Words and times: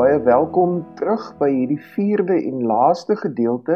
baie 0.00 0.20
welkom 0.24 0.78
terug 0.96 1.24
by 1.36 1.48
hierdie 1.52 1.80
vierde 1.92 2.36
en 2.38 2.62
laaste 2.64 3.18
gedeelte 3.20 3.74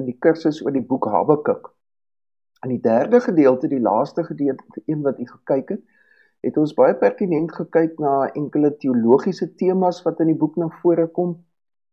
in 0.00 0.06
die 0.08 0.14
kursus 0.24 0.62
oor 0.64 0.72
die 0.72 0.84
boek 0.92 1.04
Habakuk. 1.12 1.66
In 2.64 2.70
die 2.72 2.80
derde 2.80 3.20
gedeelte, 3.20 3.68
die 3.68 3.82
laaste 3.82 4.24
gedeelte, 4.24 4.64
een 4.86 5.02
wat 5.04 5.18
u 5.20 5.26
gekyk 5.28 5.74
het, 5.74 5.82
het 6.46 6.56
ons 6.62 6.72
baie 6.78 6.94
pertinent 6.96 7.52
gekyk 7.52 8.00
na 8.00 8.30
enkele 8.30 8.70
teologiese 8.80 9.50
temas 9.60 10.00
wat 10.06 10.22
in 10.24 10.30
die 10.32 10.38
boek 10.40 10.56
na 10.62 10.70
vore 10.80 11.04
kom 11.18 11.36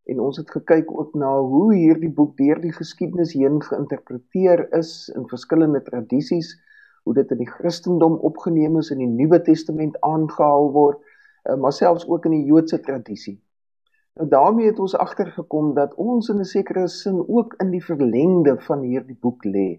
en 0.07 0.23
ons 0.23 0.39
het 0.39 0.55
gekyk 0.55 0.93
ook 0.95 1.17
na 1.19 1.33
hoe 1.51 1.73
hierdie 1.73 2.13
boek 2.21 2.37
deur 2.39 2.63
die 2.63 2.75
geskiedenis 2.77 3.35
heen 3.35 3.59
geïnterpreteer 3.65 4.69
is 4.77 4.93
in 5.17 5.27
verskillende 5.27 5.83
tradisies, 5.89 6.55
hoe 7.03 7.17
dit 7.17 7.35
in 7.35 7.43
die 7.43 7.51
Christendom 7.57 8.21
opgeneem 8.31 8.79
is 8.79 8.93
en 8.93 9.03
in 9.03 9.17
die 9.17 9.25
Nuwe 9.25 9.43
Testament 9.51 9.99
aangehaal 10.05 10.71
word 10.79 11.03
Eh, 11.49 11.55
maar 11.55 11.73
selfs 11.73 12.07
ook 12.07 12.25
in 12.25 12.31
die 12.31 12.45
Joodse 12.45 12.79
tradisie. 12.79 13.39
Nou 14.13 14.29
daarmee 14.29 14.65
het 14.65 14.79
ons 14.79 14.95
agtergekom 14.97 15.73
dat 15.73 15.93
ons 15.95 16.29
in 16.29 16.39
'n 16.39 16.45
sekere 16.45 16.87
sin 16.87 17.23
ook 17.27 17.53
in 17.63 17.69
die 17.69 17.83
verlengde 17.83 18.55
van 18.59 18.81
hierdie 18.81 19.17
boek 19.21 19.45
lê. 19.45 19.69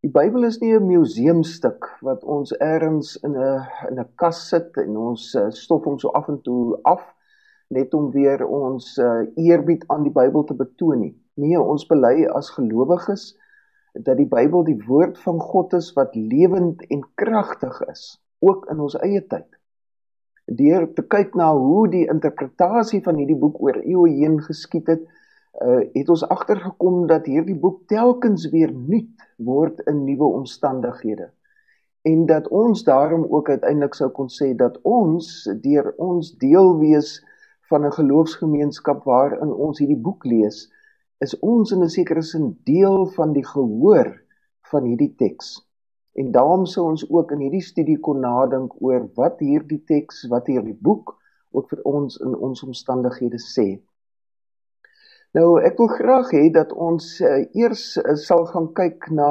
Die 0.00 0.10
Bybel 0.10 0.44
is 0.44 0.58
nie 0.60 0.72
'n 0.76 0.86
museumstuk 0.86 1.88
wat 2.00 2.24
ons 2.24 2.52
eers 2.60 3.16
in 3.16 3.36
'n 3.36 3.66
in 3.90 4.00
'n 4.00 4.08
kas 4.14 4.48
sit 4.48 4.76
en 4.76 4.96
ons 4.96 5.34
uh, 5.34 5.50
stof 5.50 5.84
hom 5.84 5.98
so 5.98 6.08
af 6.08 6.28
en 6.28 6.40
toe 6.42 6.78
af 6.82 7.14
net 7.68 7.94
om 7.94 8.10
weer 8.10 8.46
ons 8.46 8.98
uh, 8.98 9.26
eerbied 9.34 9.84
aan 9.86 10.02
die 10.02 10.12
Bybel 10.12 10.44
te 10.44 10.54
betoon 10.54 11.00
nie. 11.00 11.16
Nee, 11.34 11.60
ons 11.60 11.86
bely 11.86 12.26
as 12.26 12.50
gelowiges 12.50 13.38
dat 13.92 14.16
die 14.16 14.28
Bybel 14.28 14.64
die 14.64 14.82
woord 14.86 15.18
van 15.18 15.40
God 15.40 15.72
is 15.72 15.92
wat 15.92 16.14
lewend 16.14 16.86
en 16.86 17.02
kragtig 17.14 17.80
is, 17.80 18.22
ook 18.38 18.66
in 18.70 18.80
ons 18.80 18.96
eie 18.96 19.26
tyd 19.26 19.48
deur 20.46 20.86
te 20.94 21.02
kyk 21.02 21.34
na 21.34 21.52
hoe 21.56 21.88
die 21.88 22.06
interpretasie 22.10 23.00
van 23.02 23.16
hierdie 23.16 23.38
boek 23.38 23.60
oor 23.62 23.78
eeue 23.82 24.10
heen 24.10 24.40
geskied 24.44 24.88
het, 24.92 25.04
uh, 25.62 25.80
het 25.94 26.08
ons 26.08 26.24
agtergekom 26.28 27.06
dat 27.06 27.26
hierdie 27.26 27.56
boek 27.56 27.86
telkens 27.88 28.48
weer 28.52 28.72
nuut 28.72 29.24
word 29.38 29.80
in 29.88 30.04
nuwe 30.04 30.28
omstandighede. 30.40 31.30
En 32.04 32.26
dat 32.26 32.48
ons 32.48 32.84
daarom 32.84 33.24
ook 33.30 33.48
uiteindelik 33.48 33.94
sou 33.96 34.10
kon 34.12 34.28
sê 34.28 34.52
dat 34.56 34.76
ons 34.82 35.48
deur 35.62 35.94
ons 35.96 36.34
deel 36.38 36.76
wees 36.78 37.16
van 37.70 37.86
'n 37.86 37.96
geloofsgemeenskap 37.96 39.04
waarin 39.04 39.52
ons 39.52 39.78
hierdie 39.78 40.00
boek 40.00 40.24
lees, 40.24 40.68
is 41.20 41.38
ons 41.40 41.72
in 41.72 41.82
'n 41.82 41.88
sekere 41.88 42.22
sin 42.22 42.58
deel 42.64 43.06
van 43.16 43.32
die 43.32 43.46
gehoor 43.46 44.12
van 44.70 44.84
hierdie 44.84 45.14
teks. 45.16 45.64
En 46.14 46.30
daarom 46.30 46.66
sou 46.66 46.86
ons 46.92 47.02
ook 47.10 47.32
in 47.34 47.42
hierdie 47.46 47.64
studie 47.64 47.98
kon 47.98 48.20
nadink 48.22 48.74
oor 48.82 49.08
wat 49.18 49.40
hierdie 49.42 49.82
teks, 49.88 50.26
wat 50.30 50.46
hierdie 50.46 50.76
boek 50.78 51.16
ook 51.54 51.70
vir 51.72 51.82
ons 51.90 52.18
in 52.22 52.36
ons 52.36 52.62
omstandighede 52.66 53.40
sê. 53.42 53.68
Nou 55.34 55.58
ek 55.66 55.78
wil 55.82 55.90
graag 55.90 56.30
hê 56.36 56.44
dat 56.54 56.72
ons 56.72 57.06
uh, 57.20 57.40
eers 57.58 57.96
uh, 57.98 58.14
sal 58.14 58.44
gaan 58.52 58.68
kyk 58.78 59.08
na 59.10 59.30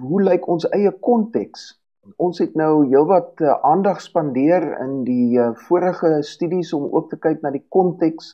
hoe 0.00 0.20
lyk 0.24 0.46
ons 0.48 0.64
eie 0.72 0.92
konteks. 1.04 1.74
Ons 2.20 2.40
het 2.40 2.54
nou 2.56 2.86
heelwat 2.88 3.42
uh, 3.44 3.58
aandag 3.68 4.00
spandeer 4.04 4.64
in 4.80 5.02
die 5.04 5.36
uh, 5.40 5.50
vorige 5.66 6.22
studies 6.24 6.72
om 6.76 6.88
ook 6.88 7.10
te 7.12 7.20
kyk 7.20 7.44
na 7.44 7.52
die 7.52 7.64
konteks 7.76 8.32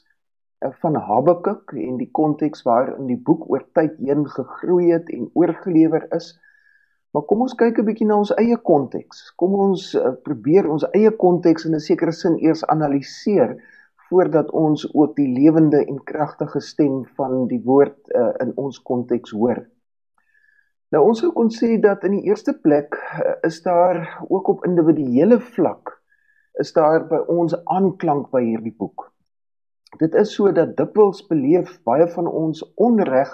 uh, 0.62 0.70
van 0.82 0.98
Habakuk 1.08 1.74
en 1.74 1.98
die 1.98 2.10
konteks 2.20 2.62
waarin 2.66 3.10
die 3.10 3.18
boek 3.18 3.48
oor 3.50 3.66
tyd 3.74 3.98
heen 3.98 4.22
gegroei 4.30 4.92
het 4.92 5.10
en 5.10 5.26
oorgelewer 5.34 6.06
is. 6.14 6.36
Maar 7.10 7.22
kom 7.26 7.40
ons 7.46 7.54
kyk 7.58 7.78
'n 7.78 7.86
bietjie 7.88 8.06
na 8.06 8.16
ons 8.22 8.32
eie 8.38 8.56
konteks. 8.70 9.32
Kom 9.40 9.54
ons 9.54 9.94
uh, 9.98 10.12
probeer 10.26 10.68
ons 10.70 10.86
eie 10.94 11.10
konteks 11.10 11.66
in 11.66 11.74
'n 11.74 11.86
sekere 11.88 12.12
sin 12.12 12.38
eers 12.38 12.62
analiseer 12.66 13.56
voordat 14.08 14.50
ons 14.50 14.86
ook 14.94 15.16
die 15.16 15.28
lewende 15.38 15.84
en 15.86 16.04
kragtige 16.04 16.60
stem 16.60 17.04
van 17.18 17.46
die 17.46 17.62
woord 17.64 17.98
uh, 18.14 18.32
in 18.44 18.52
ons 18.56 18.82
konteks 18.82 19.30
hoor. 19.30 19.66
Nou 20.90 21.02
ons 21.08 21.20
sou 21.22 21.32
kon 21.32 21.50
sê 21.50 21.78
dat 21.78 22.04
in 22.04 22.18
die 22.18 22.26
eerste 22.30 22.54
plek 22.54 22.94
uh, 22.94 23.34
is 23.46 23.62
daar 23.62 24.00
ook 24.28 24.48
op 24.48 24.66
individuele 24.66 25.40
vlak 25.40 25.98
is 26.58 26.72
daar 26.72 27.06
by 27.08 27.20
ons 27.30 27.54
aanklank 27.64 28.30
by 28.30 28.42
hierdie 28.44 28.74
boek. 28.76 29.06
Dit 29.98 30.14
is 30.14 30.34
so 30.34 30.50
dat 30.52 30.76
dikwels 30.76 31.22
beleef 31.26 31.78
baie 31.88 32.06
van 32.14 32.26
ons 32.26 32.62
onreg 32.76 33.30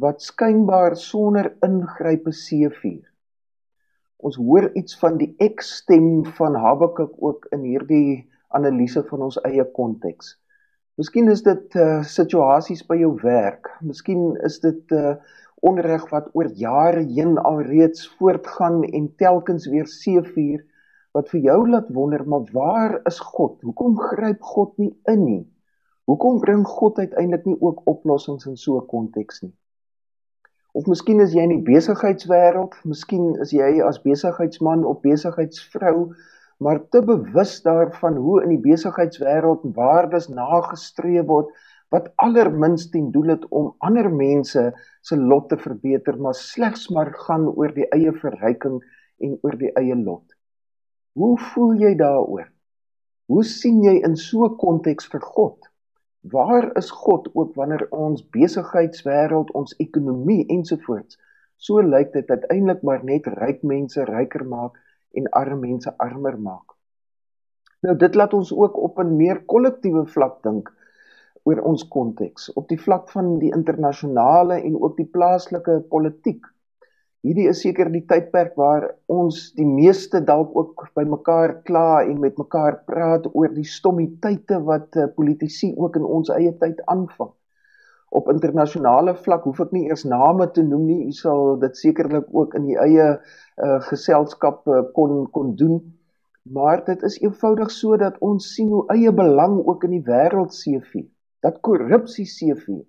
wat 0.00 0.22
skynbaar 0.22 0.96
sonder 0.96 1.52
ingrype 1.66 2.32
seevier. 2.32 3.04
Ons 4.22 4.38
hoor 4.38 4.70
iets 4.78 4.94
van 5.00 5.18
die 5.18 5.32
ek-stem 5.42 6.24
van 6.38 6.54
Habakuk 6.54 7.16
ook 7.18 7.48
in 7.52 7.64
hierdie 7.66 8.22
analise 8.54 9.02
van 9.08 9.26
ons 9.28 9.40
eie 9.48 9.64
konteks. 9.76 10.36
Miskien 11.00 11.30
is 11.32 11.42
dit 11.42 11.76
uh 11.80 12.02
situasies 12.04 12.84
by 12.86 12.98
jou 13.00 13.14
werk. 13.22 13.70
Miskien 13.82 14.36
is 14.46 14.60
dit 14.62 14.92
uh 14.96 15.16
onreg 15.62 16.08
wat 16.10 16.28
oor 16.34 16.48
jare 16.58 17.04
heen 17.06 17.36
alreeds 17.38 18.08
voortgaan 18.18 18.82
en 18.84 19.08
telkens 19.16 19.68
weer 19.70 19.86
seevier 19.86 20.64
wat 21.14 21.28
vir 21.30 21.44
jou 21.46 21.58
laat 21.68 21.90
wonder, 21.94 22.24
maar 22.26 22.48
waar 22.52 22.96
is 23.06 23.20
God? 23.20 23.60
Hoekom 23.62 23.98
gryp 24.00 24.42
God 24.42 24.72
nie 24.82 24.90
in 25.12 25.24
nie? 25.24 25.42
Hoekom 26.10 26.40
bring 26.42 26.64
God 26.66 26.98
uiteindelik 26.98 27.46
nie 27.46 27.58
ook 27.60 27.84
oplossings 27.86 28.46
in 28.46 28.56
so 28.56 28.80
'n 28.80 28.86
konteks 28.86 29.42
nie? 29.42 29.52
Of 30.72 30.86
miskien 30.88 31.20
is 31.20 31.34
jy 31.36 31.42
in 31.44 31.50
die 31.52 31.64
besigheidswêreld, 31.66 32.78
miskien 32.88 33.34
is 33.44 33.50
jy 33.52 33.82
as 33.84 34.00
besigheidsman 34.04 34.86
of 34.88 35.02
besigheidsvrou 35.04 36.12
maar 36.62 36.78
te 36.94 37.02
bewus 37.02 37.56
daarvan 37.64 38.16
hoe 38.22 38.38
in 38.44 38.54
die 38.54 38.62
besigheidswêreld 38.62 39.66
waardes 39.76 40.28
nagestreef 40.32 41.26
word 41.28 41.50
wat 41.92 42.08
allerminst 42.24 42.92
ten 42.94 43.10
doel 43.12 43.34
het 43.34 43.44
om 43.50 43.72
ander 43.84 44.08
mense 44.08 44.62
se 45.04 45.16
lot 45.18 45.50
te 45.50 45.58
verbeter, 45.60 46.16
maar 46.16 46.38
slegs 46.38 46.88
maar 46.88 47.12
gaan 47.26 47.50
oor 47.50 47.74
die 47.76 47.88
eie 47.92 48.14
verryking 48.22 48.78
en 49.20 49.36
oor 49.42 49.58
die 49.60 49.72
eie 49.76 49.98
lot. 49.98 50.24
Hoe 51.18 51.34
voel 51.50 51.74
jy 51.82 51.92
daaroor? 52.00 52.46
Hoe 53.28 53.44
sien 53.44 53.82
jy 53.84 53.98
in 54.06 54.16
so 54.16 54.46
'n 54.48 54.56
konteks 54.56 55.10
vir 55.12 55.20
God? 55.20 55.71
Waar 56.22 56.70
is 56.76 56.90
God 56.90 57.28
ook 57.34 57.54
wanneer 57.54 57.86
ons 57.90 58.22
besigheidswêreld, 58.30 59.50
ons 59.58 59.74
ekonomie 59.82 60.46
ensovoorts 60.46 61.18
so 61.62 61.82
lyk 61.82 62.12
dit 62.16 62.30
uiteindelik 62.30 62.82
maar 62.82 63.04
net 63.06 63.26
ryk 63.38 63.62
mense 63.62 64.04
ryker 64.08 64.44
maak 64.46 64.78
en 65.18 65.28
arme 65.40 65.60
mense 65.62 65.90
armer 66.02 66.38
maak. 66.38 66.74
Nou 67.86 67.94
dit 67.98 68.18
laat 68.18 68.34
ons 68.34 68.52
ook 68.54 68.78
op 68.78 68.98
'n 69.02 69.16
meer 69.16 69.42
kollektiewe 69.52 70.06
vlak 70.14 70.42
dink 70.42 70.72
oor 71.42 71.60
ons 71.70 71.88
konteks, 71.88 72.52
op 72.54 72.68
die 72.68 72.80
vlak 72.80 73.10
van 73.10 73.38
die 73.38 73.52
internasionale 73.54 74.60
en 74.62 74.78
ook 74.82 74.96
die 74.96 75.10
plaaslike 75.16 75.80
politiek 75.90 76.46
hierdie 77.22 77.46
is 77.50 77.60
seker 77.62 77.90
die 77.94 78.02
tydperk 78.10 78.56
waar 78.58 78.88
ons 79.10 79.52
die 79.58 79.66
meeste 79.66 80.20
dalk 80.26 80.56
ook 80.58 80.88
by 80.98 81.04
mekaar 81.06 81.54
kla 81.68 82.02
en 82.02 82.18
met 82.22 82.38
mekaar 82.40 82.80
praat 82.88 83.28
oor 83.30 83.52
die 83.54 83.66
stommiteite 83.68 84.58
wat 84.66 84.98
uh, 84.98 85.06
politici 85.16 85.70
ook 85.76 86.00
in 86.00 86.08
ons 86.18 86.32
eie 86.34 86.50
tyd 86.58 86.82
aanvang. 86.90 87.30
Op 88.12 88.28
internasionale 88.28 89.14
vlak 89.24 89.46
hoef 89.48 89.62
ek 89.64 89.70
nie 89.72 89.86
eers 89.86 90.04
name 90.04 90.48
te 90.52 90.64
noem 90.66 90.84
nie, 90.90 91.00
u 91.08 91.14
sal 91.16 91.56
dit 91.62 91.78
sekerlik 91.78 92.26
ook 92.34 92.58
in 92.58 92.66
die 92.68 92.76
eie 92.82 93.08
uh, 93.14 93.78
geselskap 93.88 94.66
uh, 94.68 94.82
kon 94.96 95.24
kon 95.32 95.54
doen. 95.56 95.78
Maar 96.42 96.82
dit 96.84 97.02
is 97.06 97.20
eenvoudig 97.22 97.70
so 97.70 97.96
dat 97.96 98.18
ons 98.20 98.50
sien 98.56 98.68
hoe 98.74 98.82
eie 98.92 99.14
belang 99.14 99.60
ook 99.62 99.86
in 99.86 99.94
die 99.94 100.06
wêreld 100.10 100.52
seevier. 100.58 101.06
Dat 101.42 101.62
korrupsie 101.62 102.26
seevier 102.26 102.82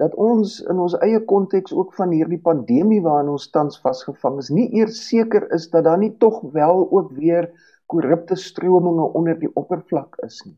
dat 0.00 0.14
ons 0.14 0.60
in 0.70 0.78
ons 0.78 0.94
eie 1.04 1.20
konteks 1.24 1.72
ook 1.72 1.94
van 1.94 2.10
hierdie 2.10 2.40
pandemie 2.40 3.02
waarin 3.02 3.32
ons 3.34 3.50
tans 3.50 3.80
vasgevang 3.80 4.38
is, 4.38 4.50
nie 4.50 4.68
eers 4.78 4.98
seker 5.08 5.48
is 5.52 5.68
dat 5.70 5.84
daar 5.84 5.98
nie 5.98 6.14
tog 6.18 6.40
wel 6.54 6.86
ook 6.90 7.12
weer 7.18 7.50
korrupte 7.86 8.36
strominge 8.36 9.12
onder 9.12 9.38
die 9.38 9.50
oppervlak 9.54 10.16
is 10.26 10.42
nie. 10.46 10.56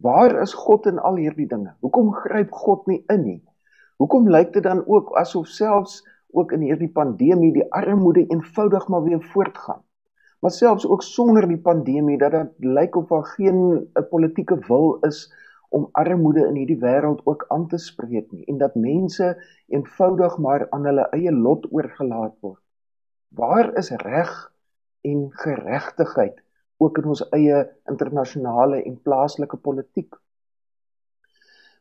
Waar 0.00 0.40
is 0.42 0.54
God 0.56 0.86
in 0.86 0.98
al 0.98 1.16
hierdie 1.20 1.48
dinge? 1.48 1.74
Hoekom 1.80 2.12
gryp 2.12 2.52
God 2.52 2.86
nie 2.88 3.02
in 3.12 3.24
nie? 3.24 3.40
Hoekom 4.00 4.28
lyk 4.32 4.52
dit 4.52 4.64
dan 4.64 4.80
ook 4.86 5.12
asof 5.20 5.48
selfs 5.52 6.00
ook 6.32 6.52
in 6.56 6.64
hierdie 6.64 6.92
pandemie 6.92 7.52
die 7.52 7.66
armoede 7.76 8.24
eenvoudig 8.26 8.88
maar 8.88 9.04
weer 9.04 9.20
voortgaan? 9.32 9.82
Maar 10.40 10.54
selfs 10.56 10.86
ook 10.88 11.02
sonder 11.04 11.48
die 11.48 11.60
pandemie 11.60 12.16
dat 12.18 12.32
dit 12.32 12.64
lyk 12.64 12.96
of 12.96 13.08
daar 13.08 13.26
geen 13.36 13.60
'n 13.92 14.08
politieke 14.08 14.56
wil 14.68 14.96
is 15.08 15.28
om 15.70 15.88
armoede 16.02 16.46
in 16.48 16.56
hierdie 16.58 16.78
wêreld 16.82 17.20
ook 17.30 17.44
aan 17.54 17.66
te 17.72 17.78
spreek 17.78 18.30
nie 18.34 18.44
en 18.52 18.58
dat 18.62 18.74
mense 18.74 19.28
eenvoudig 19.68 20.38
maar 20.46 20.66
aan 20.70 20.88
hulle 20.90 21.06
eie 21.16 21.32
lot 21.32 21.66
oorgelaat 21.70 22.34
word. 22.46 22.62
Waar 23.28 23.70
is 23.78 23.90
reg 24.02 24.32
en 25.06 25.28
geregtigheid 25.42 26.40
ook 26.82 26.98
in 26.98 27.12
ons 27.14 27.22
eie 27.36 27.60
internasionale 27.92 28.82
en 28.82 28.98
plaaslike 29.06 29.56
politiek? 29.56 30.16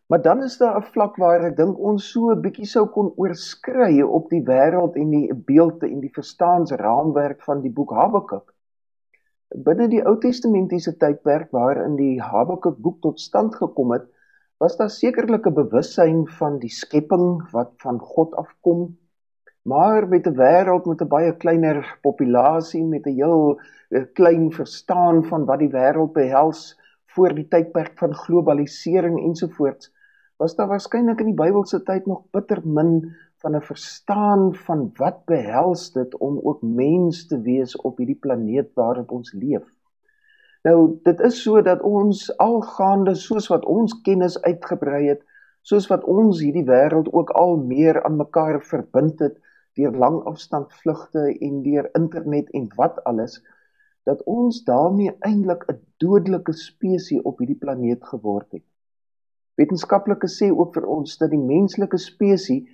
Maar 0.10 0.22
dan 0.22 0.44
is 0.44 0.58
daar 0.58 0.78
'n 0.78 0.92
vlak 0.94 1.18
waar 1.22 1.44
ek 1.50 1.58
dink 1.58 1.80
ons 1.80 2.12
so 2.12 2.30
'n 2.32 2.42
bietjie 2.42 2.66
sou 2.66 2.86
kon 2.86 3.14
oorskry 3.16 4.02
op 4.02 4.30
die 4.30 4.44
wêreld 4.46 4.96
en 4.96 5.10
die 5.10 5.34
beelde 5.34 5.88
en 5.90 6.00
die 6.00 6.14
verstaansraamwerk 6.14 7.42
van 7.42 7.62
die 7.62 7.72
boek 7.72 7.92
Habakuk. 7.92 8.54
Binne 9.50 9.88
die 9.90 10.02
Ou 10.06 10.12
Testamentiese 10.22 10.92
tydperk 11.02 11.50
waarin 11.58 11.96
die 11.98 12.22
Habakuk 12.22 12.76
boek 12.86 13.00
tot 13.02 13.20
stand 13.20 13.56
gekom 13.58 13.96
het, 13.96 14.04
was 14.62 14.76
daar 14.78 14.92
sekerlik 14.94 15.48
'n 15.48 15.56
bewussyn 15.58 16.28
van 16.38 16.60
die 16.60 16.70
skepping 16.70 17.42
wat 17.52 17.72
van 17.82 17.98
God 18.00 18.36
afkom, 18.36 18.98
maar 19.66 20.08
met 20.08 20.28
'n 20.28 20.38
wêreld 20.38 20.86
met 20.86 21.02
'n 21.02 21.08
baie 21.08 21.34
kleiner 21.34 21.82
populasie 22.02 22.84
met 22.84 23.08
'n 23.08 23.16
heel 23.16 23.60
eh, 23.90 24.06
klein 24.14 24.52
verstaan 24.52 25.26
van 25.26 25.46
wat 25.46 25.60
die 25.60 25.74
wêreld 25.74 26.14
behels 26.14 26.78
voor 27.16 27.34
die 27.34 27.48
tydperk 27.48 27.98
van 27.98 28.14
globalisering 28.14 29.18
ensovoorts, 29.20 29.92
was 30.38 30.56
daar 30.56 30.68
waarskynlik 30.68 31.20
in 31.20 31.34
die 31.34 31.42
Bybelse 31.44 31.84
tyd 31.84 32.06
nog 32.06 32.22
bitter 32.32 32.62
min 32.64 33.16
van 33.40 33.56
'n 33.56 33.62
verstaan 33.62 34.56
van 34.56 34.92
wat 34.96 35.26
behels 35.26 35.92
dit 35.92 36.18
om 36.18 36.40
ook 36.44 36.62
mens 36.62 37.28
te 37.28 37.42
wees 37.42 37.76
op 37.76 37.98
hierdie 37.98 38.20
planeet 38.26 38.74
waarop 38.74 39.12
ons 39.12 39.34
leef. 39.34 39.68
Nou, 40.64 41.00
dit 41.04 41.20
is 41.20 41.42
so 41.44 41.62
dat 41.62 41.82
ons 41.82 42.38
algaande 42.38 43.16
soos 43.16 43.48
wat 43.48 43.66
ons 43.66 44.02
kennis 44.02 44.42
uitgebrei 44.42 45.08
het, 45.08 45.22
soos 45.62 45.88
wat 45.88 46.04
ons 46.04 46.42
hierdie 46.44 46.66
wêreld 46.68 47.14
ook 47.14 47.30
al 47.30 47.56
meer 47.58 48.04
aan 48.04 48.18
mekaar 48.20 48.60
verbind 48.62 49.20
het 49.20 49.40
deur 49.80 49.96
langafstandvlugte 49.96 51.38
en 51.40 51.62
deur 51.64 51.90
internet 51.94 52.50
en 52.50 52.68
wat 52.76 53.04
alles, 53.04 53.40
dat 54.04 54.24
ons 54.24 54.64
daarmee 54.68 55.16
eintlik 55.20 55.64
'n 55.72 55.80
dodelike 55.98 56.54
spesies 56.54 57.22
op 57.22 57.40
hierdie 57.40 57.60
planeet 57.64 58.04
geword 58.04 58.52
het. 58.52 58.66
Wetenskaplikes 59.56 60.36
sê 60.44 60.52
ook 60.52 60.74
vir 60.74 60.86
ons 60.86 61.18
dat 61.18 61.30
die 61.30 61.40
menslike 61.40 61.98
spesies 61.98 62.68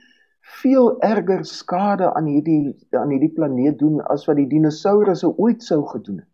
veel 0.46 1.00
erger 1.02 1.46
skade 1.46 2.12
aan 2.14 2.28
hierdie 2.30 2.76
aan 2.94 3.10
hierdie 3.10 3.34
planeet 3.34 3.80
doen 3.80 4.02
as 4.14 4.26
wat 4.30 4.38
die 4.38 4.50
dinosourusse 4.50 5.32
ooit 5.42 5.64
sou 5.66 5.82
gedoen 5.90 6.20
het. 6.22 6.32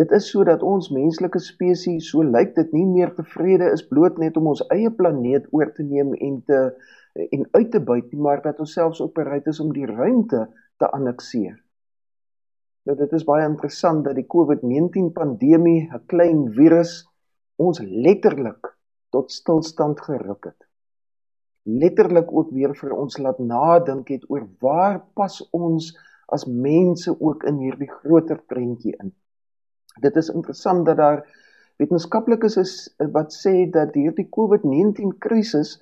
Dit 0.00 0.12
is 0.16 0.28
sodat 0.30 0.62
ons 0.62 0.88
menslike 0.94 1.40
spesies 1.42 2.08
so 2.12 2.24
lyk 2.24 2.54
dit 2.56 2.72
nie 2.72 2.86
meer 2.86 3.12
tevrede 3.16 3.68
is 3.74 3.84
bloot 3.90 4.20
net 4.22 4.38
om 4.40 4.48
ons 4.52 4.62
eie 4.72 4.90
planeet 5.00 5.50
oor 5.52 5.72
te 5.74 5.84
neem 5.84 6.14
en 6.14 6.38
te 6.46 6.60
en 7.20 7.42
uit 7.58 7.70
te 7.74 7.80
buit 7.82 8.12
nie, 8.12 8.20
maar 8.22 8.40
dat 8.42 8.60
ons 8.62 8.72
selfs 8.72 9.00
ook 9.02 9.16
bereid 9.18 9.48
is 9.50 9.58
om 9.60 9.72
die 9.74 9.86
ruimte 9.86 10.44
te 10.78 10.88
annekseer. 10.94 11.58
Nou 12.86 12.96
dit 12.96 13.12
is 13.18 13.26
baie 13.26 13.44
interessant 13.44 14.04
dat 14.06 14.14
die 14.16 14.28
COVID-19 14.30 15.10
pandemie, 15.12 15.90
'n 15.90 16.06
klein 16.06 16.46
virus, 16.54 17.04
ons 17.58 17.82
letterlik 17.82 18.72
tot 19.10 19.32
stilstand 19.32 20.00
geruk 20.00 20.44
het 20.44 20.69
letterlik 21.78 22.32
ook 22.32 22.50
weer 22.56 22.74
vir 22.76 22.92
ons 22.96 23.18
laat 23.18 23.38
nadink 23.38 24.08
het 24.08 24.24
oor 24.28 24.46
waar 24.64 25.00
pas 25.14 25.40
ons 25.56 25.90
as 26.34 26.46
mense 26.46 27.14
ook 27.20 27.44
in 27.50 27.58
hierdie 27.62 27.90
groter 27.90 28.38
prentjie 28.52 28.94
in. 29.02 29.12
Dit 30.00 30.16
is 30.16 30.30
interessant 30.30 30.86
dat 30.86 30.96
daar 30.96 31.24
wetenskaplikes 31.80 32.56
is 32.60 32.74
wat 33.14 33.34
sê 33.34 33.66
dat 33.72 33.94
hierdie 33.94 34.28
COVID-19 34.36 35.16
krisis 35.18 35.78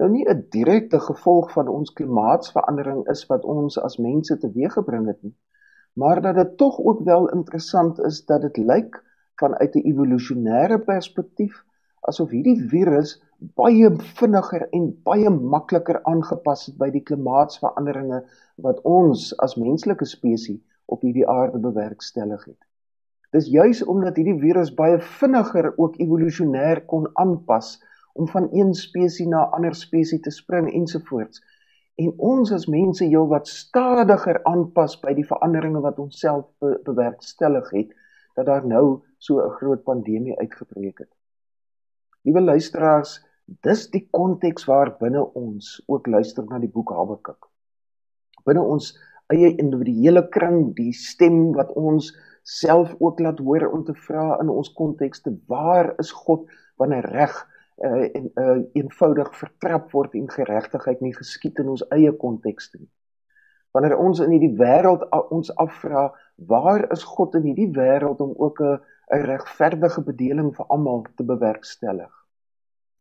nou 0.00 0.08
nie 0.10 0.24
'n 0.28 0.46
direkte 0.50 0.98
gevolg 1.00 1.52
van 1.52 1.68
ons 1.68 1.92
klimaatsverandering 1.92 3.08
is 3.14 3.26
wat 3.26 3.44
ons 3.44 3.78
as 3.78 3.98
mense 3.98 4.38
teweeggebring 4.38 5.06
het 5.06 5.22
nie, 5.22 5.34
maar 5.92 6.20
dat 6.22 6.34
dit 6.34 6.56
tog 6.56 6.78
ook 6.78 7.00
wel 7.04 7.28
interessant 7.28 8.00
is 8.00 8.24
dat 8.24 8.40
dit 8.40 8.56
lyk 8.56 9.02
vanuit 9.36 9.74
'n 9.74 9.86
evolusionêre 9.92 10.78
perspektief 10.78 11.64
asof 12.10 12.32
hierdie 12.34 12.58
virus 12.70 13.14
baie 13.58 13.90
vinniger 14.18 14.66
en 14.76 14.88
baie 15.06 15.30
makliker 15.30 16.00
aangepas 16.10 16.66
het 16.68 16.76
by 16.78 16.90
die 16.94 17.02
klimaatsveranderinge 17.10 18.20
wat 18.66 18.82
ons 18.88 19.30
as 19.46 19.56
menslike 19.58 20.06
spesies 20.06 20.60
op 20.86 21.02
hierdie 21.06 21.26
aarde 21.28 21.58
bewerkstellig 21.62 22.44
het. 22.44 22.58
Dis 23.32 23.48
juis 23.48 23.80
omdat 23.88 24.18
hierdie 24.20 24.38
virus 24.40 24.74
baie 24.76 24.98
vinniger 25.20 25.70
ook 25.78 25.96
evolusionêr 26.04 26.82
kon 26.90 27.08
aanpas 27.22 27.78
om 28.18 28.28
van 28.28 28.50
een 28.52 28.74
spesies 28.74 29.28
na 29.28 29.46
'n 29.46 29.54
ander 29.58 29.74
spesies 29.74 30.20
te 30.20 30.30
spring 30.30 30.68
ensovoorts 30.72 31.40
en 32.02 32.12
ons 32.18 32.52
as 32.52 32.66
mense 32.66 33.04
heel 33.04 33.28
wat 33.28 33.48
stadiger 33.48 34.42
aanpas 34.48 34.98
by 35.00 35.14
die 35.14 35.26
veranderinge 35.26 35.80
wat 35.80 35.98
ons 35.98 36.20
self 36.20 36.46
be 36.60 36.78
bewerkstellig 36.84 37.70
het 37.70 37.90
dat 38.36 38.46
daar 38.46 38.66
nou 38.66 39.02
so 39.18 39.40
'n 39.40 39.50
groot 39.58 39.82
pandemie 39.82 40.38
uitgebreek 40.38 40.98
het. 40.98 41.21
Liewe 42.22 42.40
luisteraars, 42.40 43.16
dis 43.66 43.88
die 43.90 44.04
konteks 44.14 44.68
waarbinne 44.68 45.24
ons 45.38 45.80
ook 45.90 46.06
luister 46.06 46.44
na 46.46 46.60
die 46.62 46.70
boek 46.70 46.92
Habakuk. 46.94 47.48
Binne 48.46 48.62
ons 48.62 48.92
eie 49.32 49.50
individuele 49.58 50.22
kring, 50.30 50.68
die 50.76 50.92
stem 50.94 51.50
wat 51.56 51.72
ons 51.78 52.12
self 52.46 52.94
ook 53.00 53.18
laat 53.22 53.42
hoor 53.42 53.66
om 53.70 53.82
te 53.86 53.94
vra 54.06 54.36
in 54.42 54.50
ons 54.54 54.70
kontekste, 54.78 55.34
waar 55.50 55.92
is 56.02 56.12
God 56.14 56.46
wanneer 56.78 57.10
reg 57.10 57.34
uh, 57.82 58.06
en 58.06 58.30
uh, 58.38 58.56
eenvoudig 58.78 59.34
vertrap 59.38 59.90
word 59.94 60.14
en 60.18 60.30
geregtigheid 60.30 61.02
nie 61.02 61.14
geskied 61.16 61.58
in 61.62 61.74
ons 61.74 61.82
eie 61.94 62.14
kontekste 62.22 62.78
nie. 62.78 62.90
Wanneer 63.74 63.98
ons 63.98 64.20
in 64.22 64.30
hierdie 64.34 64.54
wêreld 64.58 65.08
ons 65.32 65.50
afvra, 65.62 66.10
waar 66.36 66.86
is 66.94 67.02
God 67.08 67.34
in 67.38 67.50
hierdie 67.50 67.70
wêreld 67.74 68.20
om 68.22 68.34
ook 68.36 68.60
'n 68.62 68.78
'n 69.10 69.24
regverdige 69.26 70.02
bedeling 70.02 70.54
vir 70.56 70.66
almal 70.66 71.06
te 71.16 71.24
bewerkstellig? 71.24 72.12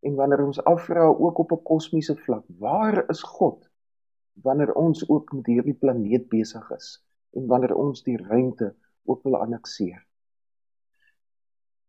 En 0.02 0.16
wanneer 0.16 0.46
ons 0.46 0.64
afvra 0.64 1.06
ook 1.06 1.38
op 1.38 1.52
'n 1.52 1.64
kosmiese 1.64 2.16
vlak, 2.16 2.46
waar 2.60 3.10
is 3.10 3.24
God 3.24 3.70
wanneer 4.34 4.74
ons 4.74 5.10
ook 5.10 5.32
met 5.32 5.46
hierdie 5.46 5.74
planeet 5.74 6.30
besig 6.30 6.72
is 6.72 7.04
en 7.32 7.48
wanneer 7.48 7.76
ons 7.76 8.04
die 8.04 8.18
ruimte 8.18 8.76
ook 9.04 9.24
wil 9.24 9.38
annekseer? 9.38 10.06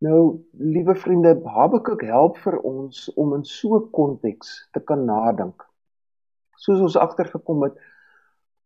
Nou, 0.03 0.43
liewe 0.59 0.95
vriende, 0.95 1.37
Habakuk 1.45 2.03
help 2.03 2.39
vir 2.43 2.59
ons 2.67 3.07
om 3.15 3.35
in 3.35 3.45
so 3.45 3.77
'n 3.77 3.91
konteks 3.91 4.69
te 4.73 4.81
kan 4.81 5.05
nadink. 5.05 5.63
Soos 6.57 6.81
ons 6.81 6.97
agtergekom 6.97 7.63
het, 7.63 7.79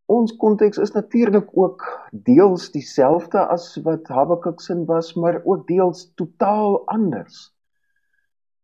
ons 0.07 0.33
konteks 0.39 0.79
is 0.79 0.93
natuurlik 0.95 1.49
ook 1.59 1.85
deels 2.11 2.71
dieselfde 2.71 3.43
as 3.51 3.73
wat 3.83 4.09
Habakuk 4.09 4.61
se 4.61 4.77
was, 4.87 5.15
maar 5.15 5.41
ook 5.45 5.67
deels 5.67 6.13
totaal 6.15 6.87
anders. 6.87 7.51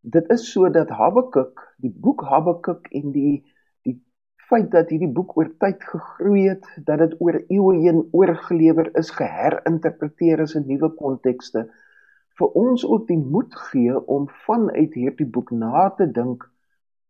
Dit 0.01 0.31
is 0.31 0.53
so 0.53 0.71
dat 0.71 0.89
Habakuk, 0.89 1.75
die 1.83 1.91
boek 1.91 2.23
Habakuk 2.27 2.87
en 2.91 3.11
die 3.13 3.43
die 3.83 3.99
feit 4.49 4.71
dat 4.71 4.91
hierdie 4.91 5.11
boek 5.11 5.37
oor 5.37 5.51
tyd 5.59 5.83
gegroei 5.83 6.49
het, 6.49 6.67
dat 6.87 6.99
dit 6.99 7.15
oor 7.21 7.39
eeue 7.49 7.79
heen 7.83 8.03
oorgelewer 8.13 8.91
is, 8.99 9.11
geherinterpreteer 9.11 10.43
is 10.47 10.55
in 10.59 10.67
nuwe 10.67 10.91
kontekste, 10.99 11.67
vir 12.39 12.59
ons 12.59 12.85
ook 12.87 13.09
die 13.11 13.19
moed 13.19 13.55
gee 13.71 13.99
om 14.11 14.29
vanuit 14.47 14.95
hierdie 14.95 15.27
boek 15.27 15.51
na 15.51 15.89
te 15.99 16.07
dink 16.07 16.47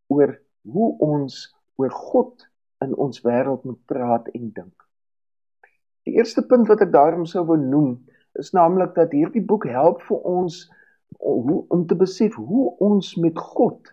oor 0.08 0.34
hoe 0.72 0.88
ons 1.04 1.44
oor 1.80 1.92
God 1.92 2.48
in 2.84 2.94
ons 2.94 3.22
wêreld 3.24 3.64
moet 3.64 3.80
praat 3.86 4.28
en 4.36 4.50
dink. 4.54 4.86
Die 6.06 6.16
eerste 6.18 6.42
punt 6.46 6.68
wat 6.68 6.82
ek 6.82 6.92
daarom 6.94 7.26
sou 7.30 7.44
wou 7.46 7.58
noem, 7.60 7.96
is 8.38 8.52
naamlik 8.56 8.94
dat 8.96 9.12
hierdie 9.14 9.44
boek 9.44 9.68
help 9.70 10.02
vir 10.08 10.22
ons 10.28 10.64
hoe 11.22 11.58
om 11.70 11.84
te 11.86 11.96
besef 11.98 12.34
hoe 12.40 12.70
ons 12.82 13.14
met 13.20 13.38
God 13.38 13.92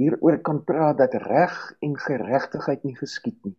hieroor 0.00 0.40
kan 0.42 0.62
praat 0.66 0.98
dat 0.98 1.14
reg 1.22 1.54
en 1.84 1.94
geregtigheid 2.00 2.82
nie 2.84 2.96
geskied 2.98 3.36
nie. 3.44 3.56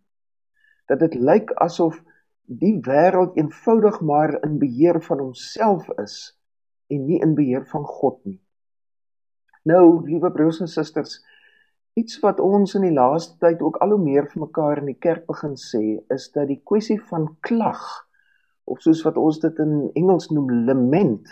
Dat 0.89 1.00
dit 1.00 1.15
lyk 1.15 1.53
asof 1.63 2.01
die 2.46 2.75
wêreld 2.86 3.38
eenvoudig 3.39 4.01
maar 4.01 4.36
in 4.44 4.58
beheer 4.60 5.00
van 5.05 5.22
homself 5.24 5.88
is 6.01 6.36
en 6.91 7.05
nie 7.05 7.22
in 7.24 7.38
beheer 7.38 7.63
van 7.72 7.86
God 7.86 8.20
nie. 8.25 8.39
Nou, 9.65 10.03
liewe 10.05 10.29
broers 10.32 10.60
en 10.62 10.70
susters, 10.70 11.17
iets 11.95 12.19
wat 12.23 12.41
ons 12.43 12.75
in 12.75 12.83
die 12.89 12.95
laaste 12.95 13.37
tyd 13.39 13.61
ook 13.63 13.79
al 13.83 13.95
hoe 13.95 14.01
meer 14.03 14.27
vir 14.31 14.43
mekaar 14.43 14.81
in 14.81 14.91
die 14.91 14.99
kerk 14.99 15.25
begin 15.31 15.55
sê, 15.59 15.83
is 16.11 16.27
dat 16.35 16.49
die 16.51 16.59
kwessie 16.67 16.99
van 17.11 17.29
klag 17.47 17.83
of 18.65 18.81
soos 18.83 19.03
wat 19.05 19.17
ons 19.21 19.39
dit 19.39 19.59
in 19.63 19.89
Engels 19.95 20.31
noem 20.33 20.51
lament 20.67 21.31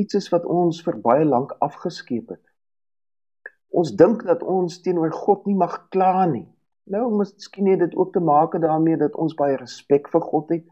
iets 0.00 0.16
is 0.18 0.28
wat 0.32 0.44
ons 0.48 0.80
vir 0.84 0.98
baie 1.04 1.24
lank 1.24 1.54
afgeskeep 1.64 2.32
het. 2.34 2.42
Ons 3.72 3.94
dink 3.96 4.24
dat 4.28 4.42
ons 4.44 4.80
teenoor 4.84 5.12
God 5.16 5.46
nie 5.48 5.56
mag 5.56 5.78
kla 5.94 6.26
nie. 6.28 6.46
Nou 6.92 7.06
miskien 7.16 7.70
het 7.70 7.80
dit 7.84 7.94
ook 7.96 8.12
te 8.12 8.20
maak 8.20 8.56
daarmee 8.60 8.98
dat 9.00 9.16
ons 9.16 9.36
baie 9.38 9.56
respek 9.56 10.10
vir 10.12 10.24
God 10.28 10.50
het, 10.52 10.64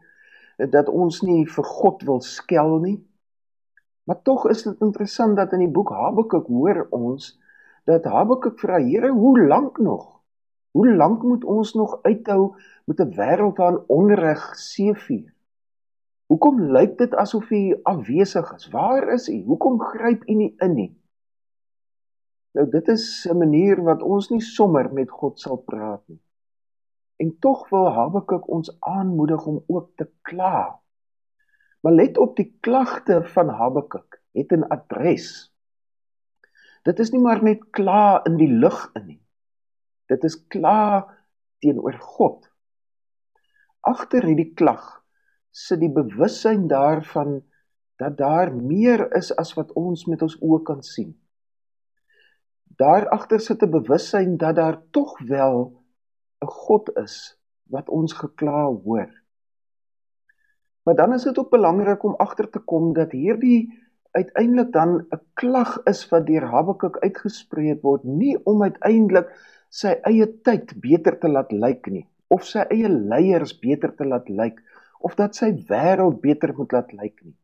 dat 0.73 0.89
ons 0.89 1.21
nie 1.25 1.45
vir 1.49 1.65
God 1.65 2.03
wil 2.05 2.21
skel 2.25 2.77
nie. 2.83 2.99
Maar 4.05 4.21
tog 4.27 4.47
is 4.49 4.65
dit 4.65 4.81
interessant 4.81 5.37
dat 5.37 5.53
in 5.53 5.65
die 5.65 5.73
boek 5.73 5.93
Habakuk 5.95 6.49
hoor 6.51 6.85
ons 6.91 7.31
dat 7.83 8.03
Habakuk 8.03 8.59
vra 8.59 8.79
Here, 8.79 9.11
hoe 9.11 9.47
lank 9.47 9.77
nog? 9.77 10.21
Hoe 10.71 10.95
lank 10.95 11.23
moet 11.23 11.43
ons 11.43 11.73
nog 11.73 11.99
uithou 12.01 12.55
met 12.85 12.99
'n 12.99 13.13
wêreld 13.15 13.57
waarin 13.57 13.83
onreg 13.87 14.55
seevier? 14.55 15.33
Hoekom 16.25 16.61
lyk 16.71 16.97
dit 16.97 17.15
asof 17.15 17.49
u 17.51 17.79
afwesig 17.83 18.53
is? 18.53 18.69
Waar 18.69 19.13
is 19.13 19.29
u? 19.29 19.43
Hoekom 19.43 19.79
gryp 19.79 20.23
u 20.27 20.33
nie 20.33 20.53
in 20.57 20.73
nie? 20.73 21.01
Nou 22.51 22.69
dit 22.69 22.87
is 22.87 23.27
'n 23.29 23.37
manier 23.37 23.83
wat 23.83 24.01
ons 24.01 24.29
nie 24.29 24.41
sommer 24.41 24.93
met 24.93 25.09
God 25.09 25.39
sal 25.39 25.57
praat 25.57 26.07
nie. 26.07 26.21
En 27.15 27.39
tog 27.39 27.69
wil 27.69 27.91
Habakuk 27.91 28.47
ons 28.47 28.77
aanmoedig 28.79 29.45
om 29.45 29.63
ook 29.67 29.89
te 29.95 30.09
kla. 30.21 30.79
Maar 31.81 31.93
let 31.93 32.17
op 32.17 32.35
die 32.35 32.57
klagte 32.59 33.23
van 33.23 33.49
Habakuk 33.49 34.21
het 34.31 34.51
'n 34.51 34.63
adres. 34.63 35.50
Dit 36.87 36.99
is 36.99 37.11
nie 37.13 37.21
maar 37.21 37.43
net 37.43 37.67
kla 37.75 38.21
in 38.25 38.37
die 38.39 38.49
lug 38.49 38.89
in 38.97 39.05
nie. 39.05 39.21
Dit 40.09 40.23
is 40.27 40.37
kla 40.53 41.05
teenoor 41.61 41.97
God. 42.01 42.47
Agter 43.85 44.25
hierdie 44.25 44.53
klag 44.57 44.83
sit 45.51 45.81
die 45.81 45.91
bewussyn 45.91 46.67
daarvan 46.71 47.41
dat 48.01 48.17
daar 48.17 48.53
meer 48.55 49.03
is 49.17 49.29
as 49.37 49.53
wat 49.57 49.73
ons 49.77 50.07
met 50.09 50.21
ons 50.25 50.37
oë 50.41 50.61
kan 50.65 50.81
sien. 50.85 51.13
Daar 52.81 53.05
agter 53.13 53.39
sit 53.39 53.61
'n 53.61 53.71
bewussyn 53.71 54.37
dat 54.37 54.55
daar 54.55 54.81
tog 54.91 55.19
wel 55.19 55.83
'n 56.41 56.47
God 56.65 56.89
is 56.97 57.37
wat 57.69 57.89
ons 57.89 58.13
gekla 58.13 58.65
hoor. 58.65 59.11
Maar 60.83 60.95
dan 60.95 61.13
is 61.13 61.23
dit 61.23 61.37
ook 61.37 61.49
belangrik 61.49 62.03
om 62.03 62.15
agter 62.15 62.49
te 62.49 62.59
kom 62.59 62.93
dat 62.93 63.11
hierdie 63.11 63.69
uiteindelik 64.17 64.71
dan 64.71 65.07
'n 65.15 65.21
klag 65.33 65.77
is 65.91 66.09
wat 66.09 66.25
deur 66.27 66.45
Habakuk 66.53 66.97
uitgespreek 67.03 67.81
word, 67.81 68.03
nie 68.03 68.37
om 68.45 68.63
uiteindelik 68.63 69.29
sy 69.69 69.95
eie 70.09 70.27
tyd 70.43 70.73
beter 70.81 71.19
te 71.19 71.27
laat 71.27 71.51
lyk 71.51 71.87
nie 71.87 72.07
of 72.27 72.43
sy 72.47 72.63
eie 72.71 72.89
leiers 72.89 73.53
beter 73.59 73.95
te 73.95 74.05
laat 74.05 74.29
lyk 74.29 74.59
of 74.99 75.15
dat 75.15 75.35
sy 75.35 75.51
wêreld 75.69 76.21
beter 76.21 76.53
moet 76.57 76.71
laat 76.71 76.91
lyk 76.93 77.23
nie. 77.23 77.35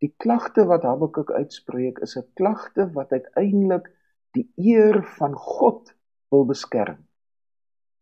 Die 0.00 0.12
klagte 0.18 0.64
wat 0.66 0.82
Habakuk 0.82 1.30
uitspreek 1.30 1.98
is 1.98 2.16
'n 2.16 2.26
klagte 2.34 2.88
wat 2.92 3.12
uiteindelik 3.12 3.88
die 4.32 4.48
eer 4.56 5.02
van 5.18 5.34
God 5.34 5.94
wil 6.30 6.44
beskerm. 6.44 6.98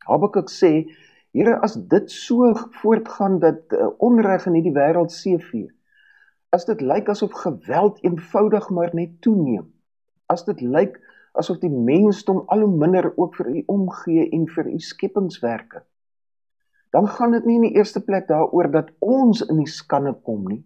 Habakuk 0.07 0.49
sê 0.49 0.91
Here, 1.33 1.61
as 1.63 1.75
dit 1.75 2.11
so 2.11 2.55
voortgaan 2.83 3.39
dat 3.39 3.71
uh, 3.73 3.87
onreg 4.03 4.49
in 4.51 4.57
hierdie 4.59 4.75
wêreld 4.75 5.13
seevier, 5.15 5.69
as 6.51 6.67
dit 6.67 6.81
lyk 6.83 7.09
asof 7.09 7.33
geweld 7.43 8.01
eenvoudig 8.05 8.71
maar 8.75 8.95
net 8.95 9.21
toeneem, 9.23 9.69
as 10.27 10.45
dit 10.45 10.61
lyk 10.61 10.99
asof 11.39 11.61
die 11.63 11.71
mensdom 11.71 12.43
al 12.51 12.65
hoe 12.67 12.77
minder 12.77 13.13
ook 13.17 13.37
vir 13.39 13.53
u 13.55 13.63
omgee 13.67 14.27
en 14.35 14.49
vir 14.51 14.67
u 14.67 14.79
skepingswerke, 14.83 15.85
dan 16.91 17.07
gaan 17.07 17.37
dit 17.37 17.47
nie 17.47 17.61
in 17.61 17.69
die 17.69 17.77
eerste 17.79 18.03
plek 18.03 18.27
daaroor 18.27 18.71
dat 18.71 18.91
ons 18.99 19.45
in 19.47 19.63
die 19.63 19.71
skande 19.71 20.13
kom 20.27 20.49
nie, 20.51 20.65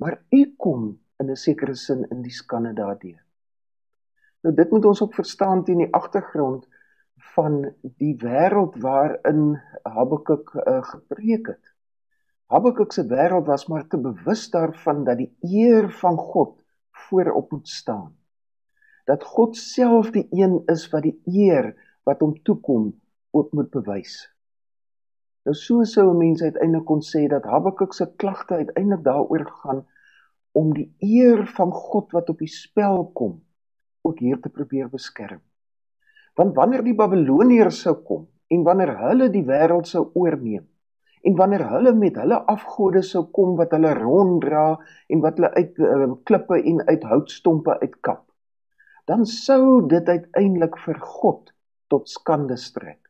maar 0.00 0.22
u 0.32 0.44
kom 0.56 0.96
in 1.20 1.30
'n 1.30 1.36
sekere 1.36 1.74
sin 1.74 2.06
in 2.10 2.22
die 2.22 2.32
skande 2.32 2.72
daardeur. 2.72 3.20
Nou 4.42 4.54
dit 4.54 4.70
moet 4.70 4.84
ons 4.84 5.02
ook 5.02 5.14
verstaan 5.14 5.64
teen 5.64 5.84
die 5.84 5.92
agtergrond 5.92 6.64
van 7.34 7.74
die 7.82 8.16
wêreld 8.22 8.78
waarin 8.80 9.60
Habakuk 9.82 10.54
uh, 10.54 10.82
gepreek 10.82 11.46
het. 11.46 11.64
Habakuk 12.50 12.90
se 12.90 13.04
wêreld 13.06 13.46
was 13.46 13.68
maar 13.70 13.84
te 13.86 13.98
bewus 13.98 14.48
daarvan 14.50 15.04
dat 15.06 15.20
die 15.20 15.30
eer 15.46 15.86
van 16.00 16.16
God 16.18 16.56
voorop 17.06 17.52
moet 17.54 17.68
staan. 17.68 18.16
Dat 19.06 19.22
God 19.24 19.56
self 19.56 20.10
die 20.10 20.26
een 20.34 20.56
is 20.66 20.88
wat 20.90 21.06
die 21.06 21.14
eer 21.30 21.70
wat 22.02 22.24
hom 22.24 22.34
toekom 22.42 22.88
ook 23.30 23.52
moet 23.54 23.70
bewys. 23.70 24.16
Nou 25.46 25.54
so 25.54 25.84
sou 25.84 26.10
'n 26.10 26.18
mens 26.18 26.42
uiteindelik 26.42 26.86
kon 26.86 27.02
sê 27.06 27.28
dat 27.28 27.46
Habakuk 27.46 27.94
se 27.94 28.10
klagte 28.16 28.54
uiteindelik 28.54 29.04
daaroor 29.04 29.46
gaan 29.62 29.86
om 30.52 30.74
die 30.74 30.90
eer 30.98 31.46
van 31.46 31.72
God 31.72 32.10
wat 32.10 32.28
op 32.28 32.38
die 32.38 32.50
spel 32.50 33.10
kom 33.14 33.42
ook 34.02 34.18
hier 34.18 34.40
te 34.40 34.48
probeer 34.48 34.90
beskerm. 34.90 35.40
Want 36.34 36.54
wanneer 36.54 36.82
die 36.82 36.94
Babiloniërs 36.94 37.80
sou 37.80 37.94
kom 37.94 38.28
en 38.48 38.62
wanneer 38.62 38.98
hulle 38.98 39.30
die 39.30 39.46
wêreld 39.46 39.86
sou 39.86 40.10
oorneem 40.14 40.69
en 41.22 41.36
wanneer 41.36 41.66
hulle 41.68 41.92
met 41.96 42.16
hulle 42.16 42.38
afgode 42.48 43.02
sou 43.04 43.26
kom 43.36 43.56
wat 43.58 43.74
hulle 43.76 43.92
ronddra 43.98 44.64
en 45.12 45.22
wat 45.24 45.36
hulle 45.38 45.50
uit 45.56 45.78
uh, 45.84 46.08
klippe 46.24 46.60
en 46.62 46.80
uit 46.88 47.04
houtstompe 47.04 47.76
uitkap, 47.82 48.24
dan 49.10 49.26
sou 49.26 49.86
dit 49.88 50.08
uiteindelik 50.08 50.78
vir 50.84 51.00
God 51.00 51.52
tot 51.92 52.08
skande 52.08 52.56
strek. 52.56 53.00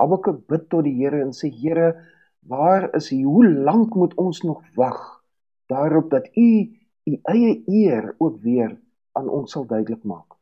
Habakuk 0.00 0.46
bid 0.48 0.68
tot 0.72 0.86
die 0.86 0.96
Here 0.96 1.20
en 1.20 1.34
sê 1.36 1.50
Here, 1.52 1.92
waar 2.48 2.88
is 2.96 3.10
U? 3.12 3.22
Hoe 3.24 3.48
lank 3.68 3.96
moet 3.98 4.14
ons 4.16 4.42
nog 4.46 4.62
wag 4.78 5.00
daarop 5.68 6.10
dat 6.10 6.30
U 6.36 6.50
U 7.08 7.16
eie 7.32 7.62
eer 7.66 8.14
ook 8.18 8.40
weer 8.44 8.76
aan 9.18 9.28
ons 9.28 9.52
sal 9.52 9.66
duidelik 9.66 10.04
maak? 10.04 10.36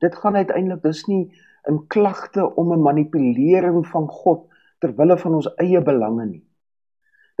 Dit 0.00 0.14
gaan 0.14 0.36
uiteindelik 0.36 0.82
dus 0.82 1.04
nie 1.10 1.32
in 1.68 1.82
klagte 1.86 2.54
om 2.56 2.72
'n 2.72 2.82
manipulering 2.82 3.86
van 3.86 4.08
God 4.08 4.48
ter 4.82 4.94
wille 4.98 5.16
van 5.18 5.38
ons 5.38 5.48
eie 5.62 5.80
belange 5.86 6.26
nie. 6.26 6.42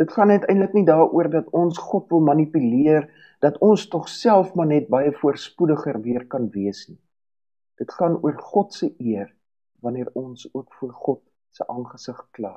Dit 0.00 0.12
gaan 0.14 0.30
uiteindelik 0.30 0.72
nie 0.76 0.86
daaroor 0.88 1.28
dat 1.30 1.50
ons 1.52 1.78
God 1.78 2.08
wil 2.14 2.22
manipuleer 2.24 3.08
dat 3.42 3.58
ons 3.58 3.88
tog 3.90 4.06
self 4.08 4.54
maar 4.54 4.70
net 4.70 4.88
baie 4.88 5.10
voorspoediger 5.18 5.98
weer 6.04 6.26
kan 6.30 6.48
wees 6.54 6.86
nie. 6.88 7.00
Dit 7.82 7.90
gaan 7.98 8.20
oor 8.22 8.38
God 8.38 8.74
se 8.74 8.92
eer 9.02 9.32
wanneer 9.82 10.12
ons 10.14 10.46
ook 10.52 10.70
voor 10.78 10.92
God 10.92 11.22
se 11.50 11.66
aangesig 11.66 12.20
kla. 12.30 12.54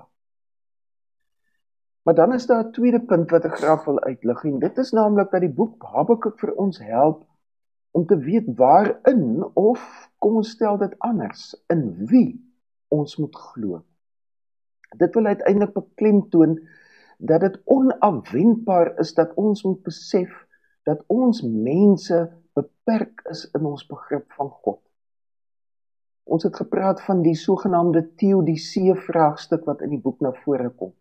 Maar 2.05 2.15
dan 2.15 2.33
is 2.33 2.45
daar 2.45 2.63
'n 2.65 2.71
tweede 2.71 3.01
punt 3.01 3.31
wat 3.31 3.45
ek 3.45 3.57
graag 3.57 3.85
wil 3.85 3.99
uitlig 3.99 4.43
en 4.43 4.59
dit 4.59 4.77
is 4.77 4.91
naamlik 4.91 5.31
dat 5.31 5.41
die 5.41 5.55
boek 5.61 5.83
Habakuk 5.83 6.39
vir 6.39 6.53
ons 6.53 6.77
help 6.79 7.25
om 7.91 8.05
te 8.05 8.17
weet 8.17 8.45
waarin 8.55 9.45
of 9.53 9.81
kom 10.19 10.35
ons 10.35 10.49
stel 10.49 10.77
dit 10.77 10.99
anders 10.99 11.55
in 11.67 12.05
wie 12.05 12.53
ons 12.87 13.17
moet 13.17 13.35
glo. 13.35 13.81
Dit 14.97 15.13
wil 15.13 15.25
uiteindelik 15.25 15.73
beklemtoon 15.73 16.59
dat 17.17 17.41
dit 17.41 17.59
onafwendbaar 17.65 18.97
is 18.99 19.13
dat 19.13 19.33
ons 19.33 19.63
moet 19.63 19.81
besef 19.83 20.31
dat 20.83 21.03
ons 21.07 21.41
mense 21.41 22.17
beperk 22.53 23.21
is 23.31 23.45
in 23.57 23.65
ons 23.65 23.85
begrip 23.87 24.31
van 24.37 24.49
God. 24.49 24.81
Ons 26.25 26.43
het 26.43 26.55
gepraat 26.55 27.01
van 27.05 27.21
die 27.21 27.35
sogenaamde 27.37 28.03
teodisee 28.17 28.95
vraagstuk 29.07 29.65
wat 29.65 29.81
in 29.85 29.93
die 29.95 30.01
boek 30.01 30.21
na 30.25 30.33
vore 30.43 30.69
kom. 30.69 30.93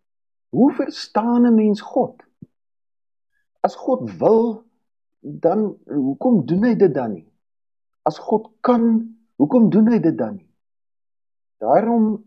Hoe 0.54 0.72
verstaan 0.72 1.46
'n 1.46 1.54
mens 1.54 1.80
God? 1.80 2.22
As 3.60 3.74
God 3.74 4.10
wil, 4.18 4.64
dan 5.20 5.76
hoekom 5.88 6.44
doen 6.46 6.64
hy 6.64 6.74
dit 6.74 6.94
dan 6.94 7.12
nie? 7.12 7.28
As 8.02 8.18
God 8.18 8.50
kan, 8.60 9.16
hoekom 9.36 9.70
doen 9.70 9.88
hy 9.88 9.98
dit 9.98 10.18
dan 10.18 10.36
nie? 10.36 10.50
Daarom 11.58 12.24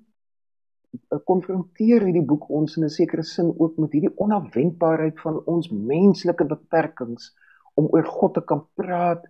konfronteer 1.29 2.05
hierdie 2.07 2.25
boek 2.25 2.49
ons 2.59 2.77
in 2.77 2.85
'n 2.85 2.89
sekere 2.89 3.23
sin 3.23 3.53
ook 3.57 3.77
met 3.77 3.91
hierdie 3.91 4.13
onafwendbaarheid 4.25 5.19
van 5.19 5.41
ons 5.45 5.69
menslike 5.71 6.45
beperkings 6.45 7.35
om 7.75 7.89
oor 7.91 8.05
God 8.05 8.33
te 8.33 8.41
kan 8.41 8.63
praat 8.75 9.25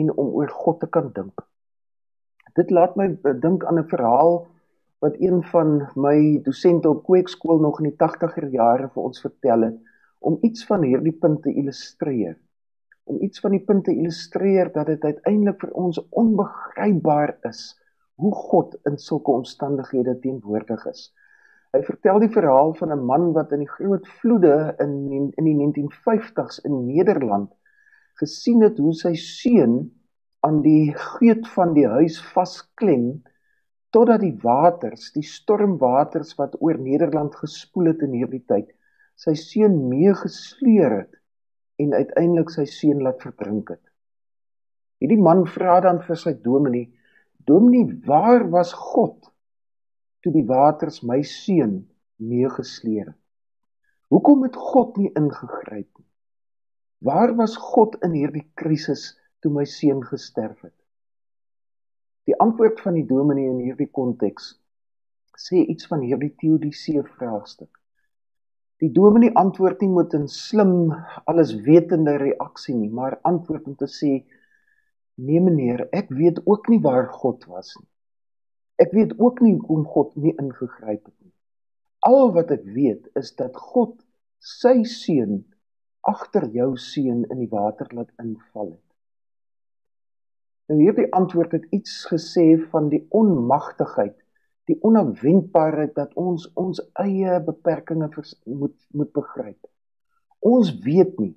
en 0.00 0.10
om 0.16 0.34
oor 0.40 0.48
God 0.48 0.80
te 0.80 0.86
kan 0.86 1.12
dink. 1.12 1.46
Dit 2.54 2.70
laat 2.70 2.96
my 2.96 3.08
dink 3.46 3.64
aan 3.64 3.78
'n 3.78 3.88
verhaal 3.94 4.46
wat 5.00 5.16
een 5.18 5.42
van 5.52 5.88
my 5.96 6.40
dosente 6.44 6.88
op 6.88 7.04
kweekskool 7.04 7.58
nog 7.58 7.80
in 7.80 7.88
die 7.90 7.96
80er 7.96 8.48
jare 8.52 8.88
vir 8.88 9.02
ons 9.02 9.20
vertel 9.20 9.62
het 9.62 9.78
om 10.18 10.38
iets 10.42 10.66
van 10.66 10.82
hierdie 10.82 11.16
punte 11.16 11.52
illustreer 11.54 12.36
om 13.04 13.22
iets 13.24 13.40
van 13.40 13.50
die 13.56 13.64
punte 13.64 13.92
illustreer 13.94 14.72
dat 14.72 14.86
dit 14.86 15.04
uiteindelik 15.04 15.60
vir 15.60 15.70
ons 15.72 15.98
onbegrypbaar 16.10 17.36
is 17.48 17.62
hoe 18.20 18.32
God 18.34 18.76
in 18.88 18.98
sulke 18.98 19.32
omstandighede 19.32 20.18
teenwoordig 20.22 20.84
is. 20.90 21.08
Hy 21.74 21.80
vertel 21.86 22.18
die 22.24 22.32
verhaal 22.34 22.74
van 22.78 22.92
'n 22.92 23.06
man 23.06 23.32
wat 23.32 23.52
in 23.52 23.62
die 23.64 23.72
groot 23.76 24.06
vloede 24.20 24.74
in 24.84 24.94
in 25.38 25.44
die 25.44 25.56
1950s 25.56 26.60
in 26.64 26.86
Nederland 26.86 27.50
gesien 28.20 28.62
het 28.62 28.78
hoe 28.78 28.94
sy 28.94 29.14
seun 29.14 29.90
aan 30.46 30.62
die 30.62 30.92
geut 30.96 31.46
van 31.54 31.74
die 31.76 31.86
huis 31.86 32.18
vasklem 32.32 33.22
totdat 33.90 34.22
die 34.22 34.36
waters, 34.42 35.10
die 35.12 35.26
stormwaters 35.26 36.36
wat 36.38 36.56
oor 36.60 36.78
Nederland 36.78 37.34
gespoel 37.34 37.90
het 37.90 38.04
in 38.06 38.14
hierdie 38.14 38.44
tyd, 38.46 38.68
sy 39.18 39.34
seun 39.34 39.88
meegesleer 39.90 40.94
het 41.02 41.16
en 41.82 41.96
uiteindelik 41.96 42.52
sy 42.54 42.66
seun 42.70 43.02
laat 43.04 43.22
verdrink 43.24 43.72
het. 43.74 43.82
Hierdie 45.00 45.20
man 45.20 45.46
vra 45.48 45.80
dan 45.84 46.00
vir 46.04 46.18
sy 46.20 46.34
dominee: 46.44 46.90
"Dominee, 47.50 48.00
waar 48.06 48.44
was 48.50 48.72
God 48.72 49.32
toe 50.22 50.32
die 50.32 50.46
waters 50.46 51.00
my 51.02 51.22
seun 51.26 51.74
meegesleer 52.32 53.08
het? 53.08 53.18
Hoekom 54.12 54.44
het 54.46 54.56
God 54.56 54.96
nie 55.00 55.10
ingegryp 55.18 55.88
nie? 55.98 56.08
Waar 57.08 57.34
was 57.38 57.56
God 57.56 57.96
in 58.06 58.14
hierdie 58.14 58.46
krisis 58.60 59.04
toe 59.42 59.50
my 59.54 59.64
seun 59.64 60.04
gesterf 60.06 60.60
het?" 60.66 60.76
Die 62.28 62.36
antwoord 62.44 62.80
van 62.84 62.94
die 62.98 63.06
dominee 63.08 63.50
in 63.50 63.62
hierdie 63.64 63.90
konteks 63.90 64.52
sê 65.40 65.64
iets 65.72 65.88
van 65.90 66.02
hierdie 66.04 66.34
teodisee 66.42 67.02
vraagstuk. 67.16 67.72
Die 68.80 68.92
dominee 68.92 69.32
antwoord 69.36 69.80
nie 69.82 69.90
met 69.94 70.14
'n 70.14 70.28
slim 70.28 70.92
alleswetende 71.32 72.16
reaksie 72.22 72.74
nie, 72.74 72.90
maar 72.90 73.18
antwoord 73.32 73.66
om 73.66 73.76
te 73.80 73.88
sê: 73.88 74.12
"Nee 75.20 75.40
meneer, 75.40 75.86
ek 75.92 76.08
weet 76.08 76.40
ook 76.46 76.68
nie 76.72 76.80
waar 76.80 77.08
God 77.12 77.44
was 77.44 77.74
nie. 77.76 77.88
Ek 78.80 78.92
weet 78.96 79.18
ook 79.18 79.40
nie 79.44 79.56
hoekom 79.58 79.84
God 79.84 80.14
nie 80.16 80.32
ingegryp 80.40 81.04
het 81.04 81.16
nie. 81.20 81.34
Al 82.08 82.32
wat 82.32 82.50
ek 82.54 82.64
weet 82.64 83.10
is 83.20 83.34
dat 83.36 83.56
God 83.56 83.98
sy 84.40 84.80
seun 84.88 85.42
agter 86.08 86.46
jou 86.54 86.70
seun 86.80 87.26
in 87.28 87.42
die 87.42 87.50
water 87.50 87.90
laat 87.92 88.08
inval 88.22 88.72
het. 88.72 88.88
Nou 90.70 90.78
hierdie 90.80 91.10
antwoord 91.12 91.52
het 91.58 91.66
iets 91.76 92.06
gesê 92.08 92.54
van 92.72 92.88
die 92.88 93.02
onmagtigheid, 93.10 94.16
die 94.70 94.78
onafwendbaarheid 94.86 95.92
dat 95.98 96.14
ons 96.14 96.46
ons 96.54 96.80
eie 97.02 97.36
beperkings 97.44 98.36
moet 98.46 98.78
moet 98.96 99.12
begryp. 99.12 99.58
Ons 100.40 100.72
weet 100.86 101.18
nie, 101.20 101.34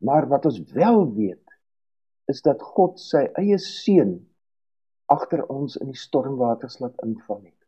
maar 0.00 0.30
wat 0.30 0.46
ons 0.48 0.62
wel 0.72 1.02
weet 1.12 1.43
is 2.30 2.40
dat 2.42 2.62
God 2.62 3.00
sy 3.00 3.26
eie 3.40 3.58
seun 3.60 4.16
agter 5.12 5.44
ons 5.52 5.76
in 5.76 5.90
die 5.92 6.00
stormwaters 6.00 6.80
laat 6.80 6.96
inval 7.04 7.42
het. 7.44 7.60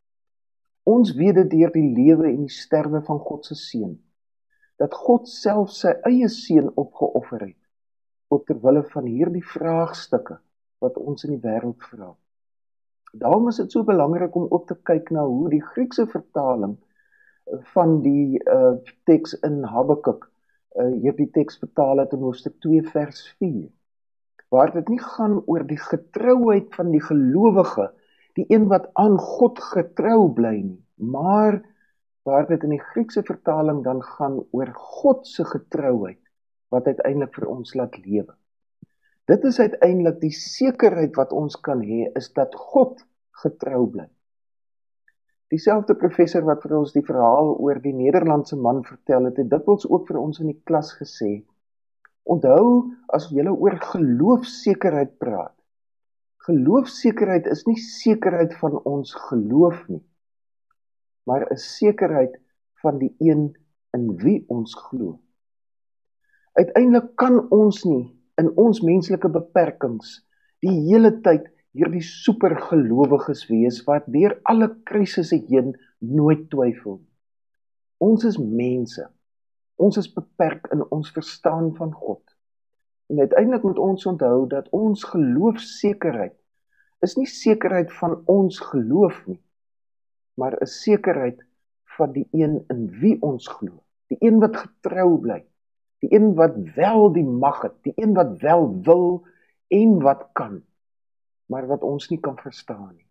Ons 0.86 1.12
weet 1.18 1.36
dit 1.40 1.50
deur 1.58 1.72
die 1.74 1.88
lewe 1.96 2.30
en 2.30 2.44
die 2.46 2.52
sterwe 2.52 3.02
van 3.04 3.20
God 3.20 3.46
se 3.48 3.58
seun 3.58 3.96
dat 4.80 4.92
God 4.92 5.28
self 5.28 5.70
sy 5.72 5.94
eie 6.04 6.28
seun 6.28 6.68
opgeoffer 6.76 7.46
het 7.46 8.34
op 8.34 8.44
ter 8.48 8.58
wille 8.60 8.82
van 8.92 9.06
hierdie 9.08 9.44
vraagstukke 9.54 10.36
wat 10.84 10.98
ons 11.00 11.24
in 11.24 11.36
die 11.36 11.42
wêreld 11.42 11.80
vra. 11.90 12.10
Daarom 13.16 13.48
is 13.48 13.60
dit 13.62 13.72
so 13.72 13.86
belangrik 13.88 14.34
om 14.36 14.50
ook 14.50 14.66
te 14.68 14.76
kyk 14.90 15.08
na 15.14 15.24
hoe 15.24 15.48
die 15.54 15.62
Griekse 15.64 16.04
vertaling 16.12 16.76
van 17.72 18.00
die 18.04 18.36
uh 18.52 18.74
teks 19.08 19.36
in 19.46 19.62
Habakuk 19.64 20.26
uh 20.76 20.90
hierdie 21.00 21.30
teks 21.32 21.60
vertaal 21.62 22.02
het 22.02 22.12
in 22.12 22.24
hoofstuk 22.26 22.58
2 22.66 22.82
vers 22.92 23.22
4 23.38 23.70
waar 24.54 24.72
dit 24.74 24.88
nie 24.88 25.02
gaan 25.02 25.40
oor 25.46 25.64
die 25.66 25.80
getrouheid 25.80 26.74
van 26.74 26.92
die 26.94 27.02
gelowige, 27.02 27.90
die 28.38 28.46
een 28.52 28.68
wat 28.70 28.88
aan 29.00 29.16
God 29.18 29.60
getrou 29.72 30.28
bly 30.34 30.54
nie, 30.60 30.82
maar 30.96 31.62
waar 32.26 32.46
dit 32.46 32.62
in 32.66 32.74
die 32.74 32.82
Griekse 32.82 33.22
vertaling 33.26 33.82
dan 33.84 34.02
gaan 34.02 34.40
oor 34.50 34.72
God 34.74 35.26
se 35.26 35.44
getrouheid 35.46 36.20
wat 36.74 36.86
uiteindelik 36.90 37.34
vir 37.38 37.46
ons 37.50 37.74
laat 37.78 37.96
lewe. 38.02 38.34
Dit 39.30 39.44
is 39.44 39.58
uiteindelik 39.58 40.20
die 40.22 40.34
sekerheid 40.34 41.16
wat 41.18 41.32
ons 41.34 41.58
kan 41.58 41.82
hê 41.82 42.06
is 42.18 42.28
dat 42.34 42.54
God 42.54 43.02
getrou 43.42 43.86
bly. 43.90 44.06
Dieselfde 45.50 45.94
professor 45.94 46.42
wat 46.46 46.62
vir 46.66 46.74
ons 46.78 46.94
die 46.94 47.04
verhaal 47.06 47.52
oor 47.62 47.78
die 47.82 47.94
Nederlandse 47.94 48.58
man 48.58 48.82
vertel 48.86 49.28
het, 49.28 49.38
het 49.38 49.50
dikwels 49.50 49.86
ook 49.86 50.08
vir 50.10 50.18
ons 50.18 50.40
in 50.42 50.50
die 50.50 50.60
klas 50.66 50.90
gesê 50.98 51.40
Onthou 52.26 52.90
as 53.14 53.28
jy 53.30 53.46
oor 53.46 53.76
geloofsekerheid 53.92 55.14
praat. 55.22 55.54
Geloofsekerheid 56.46 57.46
is 57.50 57.64
nie 57.66 57.78
sekerheid 57.78 58.54
van 58.60 58.78
ons 58.86 59.14
geloof 59.28 59.78
nie, 59.90 60.02
maar 61.26 61.46
'n 61.50 61.56
sekerheid 61.58 62.34
van 62.82 62.98
die 62.98 63.14
een 63.18 63.54
in 63.94 64.16
wie 64.22 64.44
ons 64.48 64.74
glo. 64.74 65.18
Uiteindelik 66.54 67.16
kan 67.16 67.50
ons 67.50 67.84
nie 67.84 68.06
in 68.40 68.50
ons 68.56 68.82
menslike 68.82 69.28
beperkings 69.28 70.22
die 70.64 70.72
hele 70.88 71.12
tyd 71.24 71.48
hierdie 71.76 72.04
supergelowiges 72.04 73.44
wees 73.50 73.82
wat 73.88 74.06
deur 74.12 74.38
alle 74.44 74.70
krisisse 74.88 75.36
heen 75.50 75.74
nooit 76.00 76.48
twyfel. 76.50 77.00
Ons 77.98 78.24
is 78.24 78.38
mense. 78.38 79.04
Ons 79.76 79.96
is 80.00 80.08
beperk 80.12 80.66
in 80.72 80.84
ons 80.90 81.10
verstaan 81.12 81.74
van 81.76 81.92
God. 81.92 82.22
En 83.06 83.18
uiteindelik 83.18 83.62
moet 83.62 83.78
ons 83.78 84.06
onthou 84.06 84.46
dat 84.48 84.68
ons 84.74 85.04
geloofsekerheid 85.04 86.34
is 87.04 87.16
nie 87.16 87.28
sekerheid 87.28 87.92
van 87.92 88.22
ons 88.24 88.58
geloof 88.72 89.18
nie, 89.26 89.40
maar 90.34 90.56
'n 90.60 90.66
sekerheid 90.66 91.44
van 91.96 92.12
die 92.12 92.28
een 92.32 92.64
in 92.68 92.88
wie 93.00 93.16
ons 93.22 93.48
glo. 93.48 93.82
Die 94.08 94.18
een 94.20 94.40
wat 94.40 94.56
getrou 94.56 95.18
bly, 95.20 95.44
die 95.98 96.12
een 96.14 96.34
wat 96.34 96.56
wel 96.76 97.12
die 97.12 97.24
mag 97.24 97.62
het, 97.62 97.76
die 97.82 97.92
een 97.96 98.14
wat 98.14 98.40
wel 98.40 98.80
wil 98.82 99.26
en 99.68 100.00
wat 100.02 100.28
kan, 100.32 100.62
maar 101.46 101.66
wat 101.66 101.82
ons 101.82 102.08
nie 102.08 102.20
kan 102.20 102.36
verstaan 102.36 102.94
nie. 102.96 103.05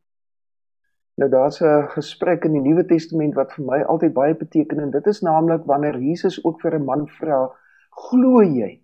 Nou 1.15 1.29
daar's 1.31 1.61
'n 1.61 1.87
gesprek 1.95 2.43
in 2.45 2.51
die 2.51 2.61
Nuwe 2.61 2.85
Testament 2.85 3.35
wat 3.35 3.53
vir 3.53 3.65
my 3.65 3.81
altyd 3.81 4.13
baie 4.13 4.35
beteken 4.35 4.79
en 4.79 4.91
dit 4.91 5.05
is 5.07 5.21
naamlik 5.21 5.63
wanneer 5.65 5.97
Jesus 5.99 6.43
ook 6.43 6.61
vir 6.61 6.75
'n 6.75 6.85
man 6.85 7.07
vra, 7.07 7.51
"Glo 7.89 8.41
jy?" 8.43 8.81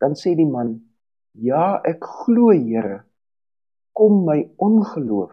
Dan 0.00 0.14
sê 0.14 0.34
die 0.36 0.46
man, 0.46 0.80
"Ja, 1.32 1.80
ek 1.84 2.04
glo, 2.04 2.50
Here. 2.50 3.04
Kom 3.92 4.24
my 4.24 4.50
ongeloof 4.56 5.32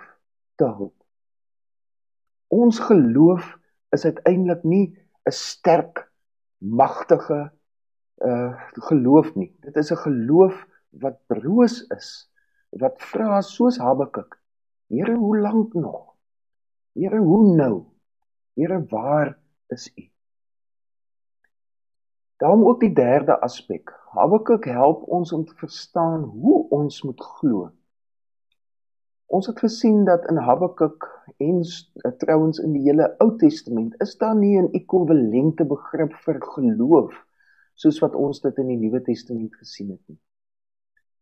te 0.56 0.66
hulp." 0.66 1.04
Ons 2.48 2.80
geloof 2.80 3.58
is 3.92 4.06
uiteindelik 4.06 4.64
nie 4.64 4.98
'n 5.26 5.32
sterk, 5.32 6.12
magtige 6.58 7.52
uh 8.18 8.54
geloof 8.90 9.36
nie. 9.36 9.56
Dit 9.62 9.78
is 9.78 9.92
'n 9.92 9.96
geloof 9.96 10.68
wat 10.90 11.28
broos 11.28 11.88
is, 11.96 12.30
wat 12.70 13.02
vra 13.02 13.42
soos 13.42 13.78
Habakuk, 13.78 14.40
Here, 14.90 15.16
hoe 15.16 15.38
lank 15.38 15.74
nog? 15.74 16.16
Here, 16.98 17.20
hoe 17.20 17.56
nou? 17.56 17.84
Here, 18.54 18.86
waar 18.90 19.40
is 19.68 19.92
U? 19.96 20.10
Daarom 22.42 22.64
ook 22.66 22.80
die 22.80 22.94
derde 22.94 23.40
aspek. 23.40 23.92
Habakuk 24.16 24.66
help 24.66 25.04
ons 25.08 25.32
om 25.34 25.46
te 25.46 25.54
verstaan 25.54 26.24
hoe 26.24 26.70
ons 26.70 27.02
moet 27.02 27.22
glo. 27.22 27.70
Ons 29.30 29.48
het 29.52 29.60
gesien 29.60 30.06
dat 30.08 30.26
in 30.32 30.42
Habakuk 30.42 31.06
en 31.38 31.62
eh, 31.62 32.12
trouens 32.18 32.58
in 32.58 32.72
die 32.74 32.82
hele 32.88 33.12
Ou 33.22 33.36
Testament 33.38 33.94
is 34.02 34.16
daar 34.18 34.36
nie 34.36 34.58
'n 34.58 34.72
ekwivalente 34.74 35.66
begrip 35.66 36.16
vir 36.26 36.42
geloof 36.42 37.14
soos 37.74 38.00
wat 38.00 38.16
ons 38.16 38.42
dit 38.42 38.58
in 38.58 38.68
die 38.68 38.78
Nuwe 38.78 39.02
Testament 39.02 39.56
gesien 39.56 39.90
het 39.90 40.02
nie. 40.08 40.20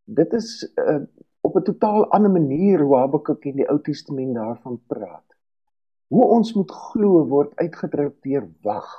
Dit 0.04 0.34
is 0.34 0.74
uh, 0.80 1.04
op 1.48 1.56
'n 1.56 1.64
totaal 1.64 2.08
ander 2.12 2.32
manier 2.32 2.82
hoe 2.84 2.96
Habakuk 2.98 3.46
in 3.46 3.56
die 3.56 3.70
Ou 3.72 3.80
Testament 3.82 4.36
daarvan 4.36 4.82
praat. 4.88 5.36
Hoe 6.08 6.26
ons 6.26 6.54
moet 6.54 6.72
glo 6.72 7.28
word 7.28 7.56
uitgedruk 7.56 8.22
deur 8.24 8.48
wag. 8.62 8.90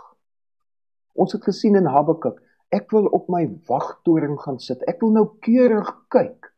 Ons 1.12 1.32
het 1.32 1.44
gesien 1.44 1.76
in 1.76 1.87
Habakuk, 1.87 2.40
ek 2.68 2.90
wil 2.90 3.06
op 3.18 3.28
my 3.28 3.44
wagtoring 3.68 4.38
gaan 4.40 4.58
sit. 4.58 4.82
Ek 4.88 5.00
wil 5.00 5.12
nou 5.12 5.26
keurig 5.44 5.92
kyk 6.08 6.52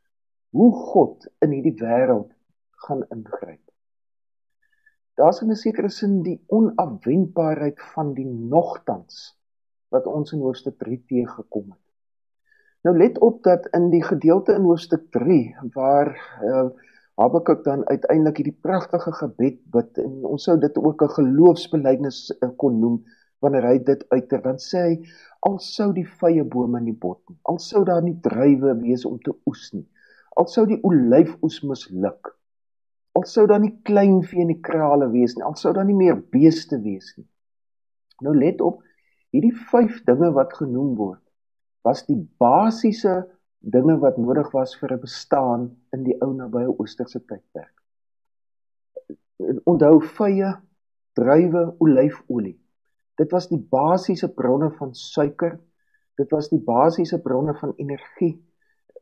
hoe 0.50 0.72
God 0.72 1.26
in 1.42 1.50
hierdie 1.50 1.76
wêreld 1.82 2.30
gaan 2.86 3.04
ingryp. 3.10 3.62
Daar's 5.18 5.42
'n 5.42 5.54
sekere 5.54 5.88
sin 5.88 6.22
die 6.22 6.40
onafwendbaarheid 6.46 7.80
van 7.94 8.14
die 8.14 8.26
nogtans 8.26 9.36
wat 9.90 10.06
ons 10.06 10.32
in 10.32 10.40
hoofstuk 10.40 10.78
3 10.78 11.02
teëgekom 11.06 11.70
het. 11.70 11.89
Nou 12.86 12.96
let 12.96 13.18
op 13.18 13.42
dat 13.44 13.66
in 13.76 13.90
die 13.92 14.02
gedeelte 14.04 14.54
in 14.56 14.64
hoofstuk 14.64 15.10
3 15.12 15.56
waar 15.74 16.14
uh, 16.42 16.68
Habakuk 17.20 17.64
dan 17.64 17.82
uiteindelik 17.88 18.38
hierdie 18.40 18.60
pragtige 18.64 19.12
gebed 19.12 19.58
bid 19.74 19.98
en 20.00 20.22
ons 20.24 20.46
sou 20.48 20.56
dit 20.58 20.78
ook 20.78 21.02
'n 21.04 21.14
geloofsbelijdenis 21.16 22.20
eh, 22.38 22.48
kon 22.56 22.78
noem 22.80 23.02
wanneer 23.44 23.66
hy 23.68 23.78
dit 23.84 24.04
uiter 24.08 24.40
dan 24.42 24.56
sê 24.56 24.80
hy 24.86 24.94
al 25.48 25.58
sou 25.58 25.92
die 25.92 26.06
vrye 26.06 26.44
bome 26.44 26.80
nie 26.80 26.96
bot 27.04 27.20
nie 27.28 27.36
al 27.42 27.58
sou 27.58 27.84
daar 27.84 28.02
nie 28.02 28.16
druiwe 28.20 28.74
wees 28.80 29.04
om 29.04 29.20
te 29.20 29.36
oes 29.46 29.68
nie 29.72 29.86
al 30.36 30.48
sou 30.48 30.66
die 30.66 30.80
olyfoes 30.82 31.60
misluk 31.62 32.32
al 33.12 33.28
sou 33.28 33.46
daar 33.46 33.60
nie 33.60 33.76
klein 33.84 34.22
vee 34.22 34.40
in 34.40 34.54
die 34.54 34.62
krale 34.70 35.10
wees 35.12 35.36
nie 35.36 35.44
al 35.44 35.56
sou 35.60 35.72
daar 35.76 35.88
nie 35.88 35.98
meer 36.00 36.16
beeste 36.16 36.80
wees 36.80 37.12
nie. 37.16 37.26
Nou 38.24 38.34
let 38.36 38.60
op 38.60 38.80
hierdie 39.34 39.56
vyf 39.72 40.00
dinge 40.08 40.32
wat 40.32 40.56
genoem 40.56 40.94
word 40.96 41.22
was 41.82 42.04
die 42.06 42.18
basiese 42.38 43.24
dinge 43.60 43.96
wat 44.00 44.18
nodig 44.18 44.50
was 44.52 44.74
vir 44.80 44.92
'n 44.92 45.00
bestaan 45.00 45.70
in 45.92 46.04
die 46.04 46.16
ou 46.20 46.32
nabye 46.32 46.68
oosterse 46.68 47.20
tydperk. 47.20 47.76
Onthou 49.64 50.00
vye, 50.00 50.52
druiwe, 51.16 51.74
olyfolie. 51.78 52.58
Dit 53.16 53.32
was 53.32 53.48
die 53.48 53.58
basiese 53.58 54.28
bronne 54.28 54.70
van 54.70 54.94
suiker. 54.94 55.58
Dit 56.16 56.30
was 56.30 56.48
die 56.48 56.60
basiese 56.60 57.18
bronne 57.18 57.54
van 57.54 57.72
energie. 57.76 58.40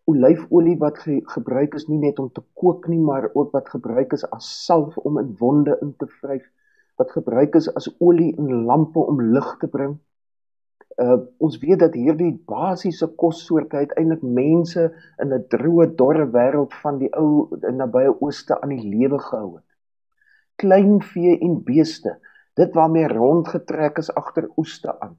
Olyfolie 0.05 0.79
wat 0.79 0.99
ge 0.99 1.21
gebruik 1.25 1.75
is 1.75 1.89
nie 1.89 1.99
net 1.99 2.19
om 2.19 2.31
te 2.33 2.43
kook 2.55 2.89
nie, 2.89 3.01
maar 3.01 3.31
ook 3.35 3.53
wat 3.53 3.69
gebruik 3.69 4.13
is 4.13 4.25
as 4.31 4.65
salf 4.67 4.97
om 4.99 5.19
in 5.19 5.37
wonde 5.39 5.79
in 5.83 5.95
te 5.97 6.07
vryf, 6.07 6.47
wat 6.97 7.11
gebruik 7.11 7.55
is 7.55 7.75
as 7.75 7.91
olie 8.01 8.37
in 8.37 8.65
lampe 8.65 8.99
om 8.99 9.21
lig 9.21 9.57
te 9.61 9.67
bring 9.67 9.99
uh 10.99 11.19
ons 11.39 11.59
weet 11.63 11.79
dat 11.79 11.95
hierdie 11.95 12.33
basiese 12.51 13.07
kossoorte 13.23 13.77
uiteindelik 13.77 14.23
mense 14.23 14.89
in 15.23 15.35
'n 15.35 15.45
droë 15.55 15.87
dorre 16.01 16.27
wêreld 16.35 16.75
van 16.83 16.99
die 16.99 17.11
ou 17.15 17.49
nabye 17.81 18.15
ooste 18.21 18.61
aan 18.61 18.75
die 18.75 18.89
lewe 18.97 19.19
gehou 19.19 19.57
het. 19.57 19.69
Klein 20.57 20.99
vee 21.03 21.39
en 21.39 21.63
beeste, 21.63 22.19
dit 22.55 22.75
waarmee 22.75 23.09
rondgetrek 23.09 23.99
is 23.99 24.11
agter 24.15 24.51
oeste 24.57 25.01
aan. 25.01 25.17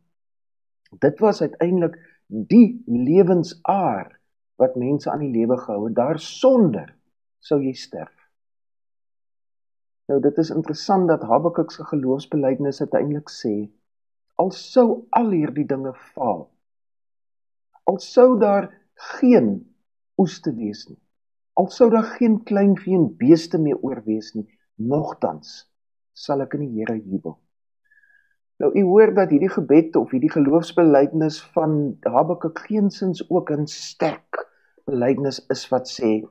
Dit 1.00 1.20
was 1.20 1.42
uiteindelik 1.42 1.96
die 2.28 2.84
lewensaar 2.86 4.20
wat 4.56 4.76
mense 4.76 5.12
aan 5.12 5.20
die 5.20 5.32
lewe 5.32 5.58
gehou 5.58 5.86
het. 5.86 5.96
Daarsonder 5.96 6.96
sou 7.40 7.62
jy 7.64 7.74
sterf. 7.74 8.16
Nou 10.10 10.20
dit 10.22 10.38
is 10.38 10.50
interessant 10.50 11.08
dat 11.08 11.22
Habakuk 11.22 11.72
se 11.72 11.84
geloofsbelijdenis 11.84 12.82
uiteindelik 12.82 13.30
sê 13.30 13.70
al 14.40 14.52
sou 14.56 14.88
al 15.20 15.34
hierdie 15.36 15.68
dinge 15.68 15.92
faal. 16.14 16.46
Al 17.90 18.00
sou 18.04 18.38
daar 18.40 18.70
geen 19.20 19.52
oes 20.22 20.40
te 20.46 20.54
wees 20.56 20.86
nie. 20.88 21.00
Al 21.60 21.68
sou 21.76 21.90
daar 21.92 22.08
geen 22.16 22.40
kleinvee 22.48 22.96
en 22.96 23.10
beeste 23.20 23.60
meer 23.60 23.80
oorwees 23.84 24.32
nie, 24.38 24.48
nogtans 24.76 25.66
sal 26.16 26.44
ek 26.46 26.56
in 26.56 26.66
die 26.68 26.80
Here 26.80 26.96
jubel. 26.96 27.36
Nou 28.60 28.72
u 28.76 28.84
hoor 28.92 29.14
dat 29.16 29.32
hierdie 29.32 29.52
gebed 29.52 29.96
of 29.96 30.12
hierdie 30.12 30.32
geloofsbelijdenis 30.32 31.40
van 31.56 31.76
Habakuk 32.04 32.60
geensins 32.68 33.24
ook 33.30 33.52
'n 33.56 33.68
sterk 33.68 34.46
belijdenis 34.86 35.40
is 35.56 35.68
wat 35.72 35.88
sê 35.88 36.24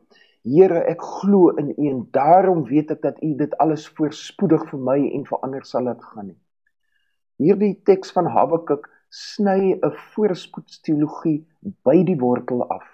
Here 0.45 0.81
ek 0.93 1.01
glo 1.03 1.49
in 1.61 1.73
u 1.77 1.89
en 1.89 2.09
daarom 2.13 2.65
weet 2.65 2.91
ek 2.91 3.03
dat 3.03 3.23
u 3.23 3.35
dit 3.37 3.57
alles 3.59 3.89
voorspoedig 3.89 4.69
vir 4.71 4.81
my 4.81 5.01
en 5.13 5.25
vir 5.25 5.39
ander 5.41 5.65
sal 5.65 5.83
laat 5.83 6.05
gaan 6.05 6.27
nie. 6.27 6.41
Hierdie 7.39 7.77
teks 7.87 8.11
van 8.15 8.27
Habakuk 8.35 8.89
sny 9.15 9.75
'n 9.75 9.93
voorspoedsteologie 10.13 11.39
by 11.87 12.03
die 12.05 12.17
wortel 12.19 12.65
af. 12.67 12.87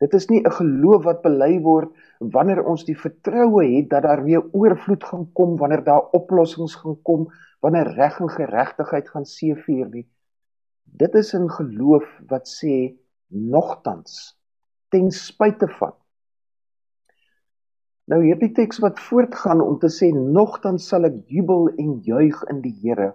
Dit 0.00 0.14
is 0.14 0.28
nie 0.30 0.40
'n 0.40 0.56
geloof 0.58 1.04
wat 1.04 1.22
bely 1.22 1.60
word 1.60 1.92
wanneer 2.18 2.64
ons 2.64 2.84
die 2.84 2.96
vertroue 2.96 3.64
het 3.76 3.90
dat 3.90 4.02
daar 4.02 4.24
weer 4.24 4.42
oorvloed 4.52 5.04
gaan 5.04 5.26
kom, 5.32 5.56
wanneer 5.56 5.84
daar 5.84 6.10
oplossings 6.18 6.74
gaan 6.74 6.96
kom, 7.02 7.28
wanneer 7.60 7.92
reg 7.94 8.20
en 8.20 8.28
geregtigheid 8.28 9.08
gaan 9.08 9.24
seëvier 9.24 9.88
nie. 9.90 10.06
Dit 10.84 11.14
is 11.14 11.34
'n 11.34 11.48
geloof 11.48 12.06
wat 12.28 12.48
sê 12.48 12.96
nogtans 13.28 14.38
ten 14.88 15.10
spyte 15.10 15.68
van 15.68 15.94
Nou 18.12 18.20
hierdie 18.20 18.52
teks 18.52 18.82
wat 18.84 19.00
voortgaan 19.00 19.60
om 19.64 19.78
te 19.80 19.88
sê 19.88 20.10
nogtans 20.12 20.88
sal 20.88 21.08
ek 21.08 21.22
jubel 21.32 21.70
en 21.80 22.00
juig 22.04 22.42
in 22.52 22.60
die 22.60 22.74
Here 22.82 23.14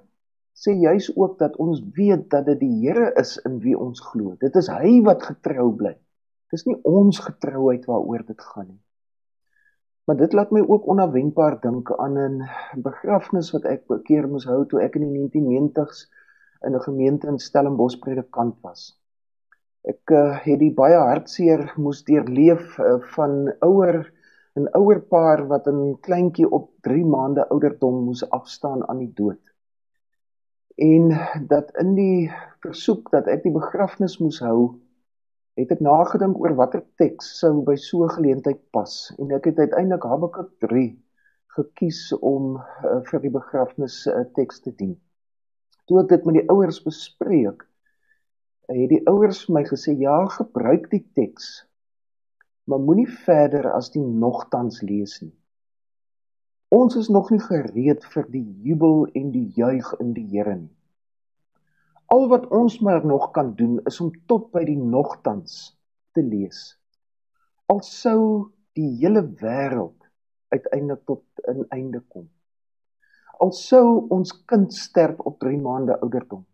sê 0.59 0.73
juis 0.75 1.07
ook 1.15 1.37
dat 1.39 1.55
ons 1.63 1.79
weet 1.95 2.25
dat 2.33 2.45
dit 2.49 2.59
die 2.59 2.73
Here 2.81 3.13
is 3.21 3.37
in 3.47 3.59
wie 3.63 3.77
ons 3.79 4.01
glo. 4.03 4.35
Dit 4.41 4.57
is 4.59 4.67
hy 4.67 4.99
wat 5.05 5.23
getrou 5.23 5.69
bly. 5.81 5.93
Dis 6.51 6.65
nie 6.67 6.75
ons 6.89 7.19
getrouheid 7.23 7.85
waaroor 7.87 8.25
dit 8.27 8.41
gaan 8.51 8.67
nie. 8.67 8.81
Maar 10.09 10.17
dit 10.19 10.33
laat 10.33 10.51
my 10.51 10.63
ook 10.65 10.87
onverwendbaar 10.89 11.59
dink 11.61 11.91
aan 11.95 12.17
'n 12.17 12.49
begrafnis 12.83 13.51
wat 13.53 13.65
ek 13.65 13.85
'n 13.87 14.03
keer 14.03 14.27
moes 14.27 14.49
hou 14.49 14.65
toe 14.65 14.81
ek 14.81 14.95
in 14.95 15.05
die 15.05 15.15
1990s 15.19 16.07
in 16.65 16.75
'n 16.75 16.81
gemeente 16.87 17.27
in 17.27 17.39
Stellenbosch 17.39 17.99
predikant 17.99 18.57
was. 18.61 18.97
Ek 19.85 20.11
uh, 20.11 20.35
het 20.43 20.59
die 20.59 20.73
baie 20.73 20.97
hartseer 20.97 21.73
moes 21.77 22.03
deurleef 22.03 22.79
uh, 22.79 22.99
van 23.15 23.53
ouer 23.61 24.11
'n 24.59 24.69
ouer 24.79 24.99
paar 25.13 25.47
wat 25.47 25.67
'n 25.67 25.97
kleintjie 26.05 26.49
op 26.57 26.69
3 26.87 27.05
maande 27.05 27.47
ouderdom 27.49 28.03
moes 28.05 28.23
afstaan 28.29 28.87
aan 28.89 28.97
die 28.97 29.13
dood. 29.13 29.41
En 30.75 31.09
dat 31.47 31.71
in 31.77 31.95
die 31.95 32.31
versoek 32.59 33.11
dat 33.11 33.27
ek 33.27 33.43
die 33.43 33.51
begrafnis 33.51 34.17
moes 34.19 34.39
hou, 34.39 34.79
het 35.59 35.71
ek 35.75 35.81
nagedink 35.83 36.39
oor 36.39 36.55
watter 36.55 36.83
teks 37.01 37.31
sou 37.39 37.61
by 37.67 37.75
so 37.75 38.03
'n 38.05 38.15
geleentheid 38.15 38.61
pas 38.71 39.13
en 39.19 39.31
ek 39.31 39.45
het 39.51 39.59
uiteindelik 39.59 40.03
Habakuk 40.03 40.51
3 40.59 40.97
gekies 41.57 42.13
om 42.21 42.55
uh, 42.57 42.99
vir 43.09 43.19
die 43.19 43.33
begrafnis 43.33 44.05
uh, 44.07 44.23
teks 44.35 44.61
te 44.63 44.71
dien. 44.71 44.95
Toe 45.87 45.99
ek 46.03 46.09
dit 46.09 46.25
met 46.25 46.39
die 46.39 46.47
ouers 46.53 46.79
bespreek, 46.83 47.65
het 48.69 48.89
die 48.89 49.01
ouers 49.09 49.45
vir 49.45 49.53
my 49.57 49.63
gesê 49.65 49.95
ja, 49.97 50.27
gebruik 50.29 50.89
die 50.91 51.03
teks, 51.17 51.65
maar 52.69 52.81
moenie 52.85 53.09
verder 53.25 53.71
as 53.73 53.89
die 53.95 54.03
nogtans 54.03 54.83
lees 54.85 55.17
nie. 55.23 55.33
Ons 56.69 56.99
is 57.01 57.07
nog 57.09 57.31
nie 57.33 57.41
gereed 57.41 58.03
vir 58.13 58.27
die 58.29 58.45
jubel 58.65 59.07
en 59.17 59.31
die 59.33 59.47
juig 59.57 59.87
in 60.03 60.13
die 60.13 60.27
Here 60.29 60.53
nie. 60.53 60.75
Al 62.13 62.27
wat 62.29 62.45
ons 62.53 62.77
maar 62.85 63.05
nog 63.05 63.31
kan 63.33 63.55
doen 63.57 63.79
is 63.89 63.97
om 64.01 64.11
tot 64.29 64.51
by 64.53 64.63
die 64.69 64.77
nogtans 64.77 65.55
te 66.13 66.21
lees. 66.25 66.59
Al 67.69 67.81
sou 67.85 68.51
die 68.77 68.89
hele 69.01 69.25
wêreld 69.41 70.05
uiteindelik 70.53 71.05
tot 71.09 71.25
'n 71.49 71.65
einde 71.73 72.01
kom. 72.01 72.29
Al 73.39 73.51
sou 73.51 74.07
ons 74.09 74.33
kind 74.45 74.73
sterf 74.73 75.19
op 75.19 75.39
3 75.39 75.57
maande 75.57 75.99
ouderdom. 76.01 76.45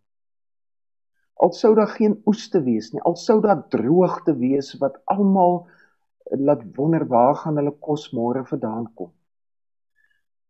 Al 1.35 1.51
sou 1.51 1.75
daar 1.75 1.91
geen 1.91 2.21
oes 2.25 2.49
te 2.49 2.61
wees 2.63 2.91
nie, 2.93 3.01
al 3.01 3.15
sou 3.15 3.41
daar 3.41 3.67
droogte 3.67 4.35
wees 4.39 4.77
wat 4.79 5.01
almal 5.05 5.67
laat 6.31 6.63
wonder 6.75 7.05
waar 7.07 7.35
gaan 7.35 7.57
hulle 7.61 7.75
kos 7.79 8.09
môre 8.13 8.45
vandaan 8.45 8.87
kom. 8.93 9.11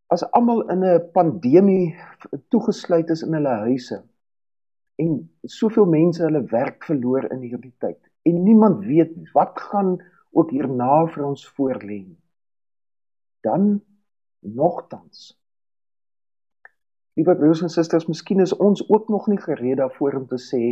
As 0.08 0.24
almal 0.32 0.70
in 0.70 0.84
'n 0.84 1.12
pandemie 1.14 1.96
toegesluit 2.50 3.10
is 3.10 3.24
in 3.24 3.34
hulle 3.34 3.56
huise, 3.68 4.04
en 4.96 5.16
soveel 5.44 5.86
mense 5.86 6.24
hulle 6.24 6.44
werk 6.52 6.86
verloor 6.88 7.28
in 7.34 7.42
hierdie 7.44 7.74
tyd 7.84 8.00
en 8.30 8.44
niemand 8.44 8.86
weet 8.88 9.16
wat 9.36 9.58
gaan 9.70 9.98
ook 10.36 10.54
hierna 10.56 11.06
vir 11.12 11.26
ons 11.28 11.44
voorlê 11.58 12.04
dan 13.44 13.82
nogtans 14.40 15.34
Liewe 17.16 17.32
broers 17.40 17.62
en 17.64 17.72
susters, 17.72 18.10
miskien 18.12 18.44
is 18.44 18.52
ons 18.60 18.82
ook 18.92 19.06
nog 19.08 19.30
nie 19.32 19.40
gereed 19.40 19.78
daarvoor 19.80 20.18
om 20.20 20.26
te 20.28 20.36
sê 20.36 20.64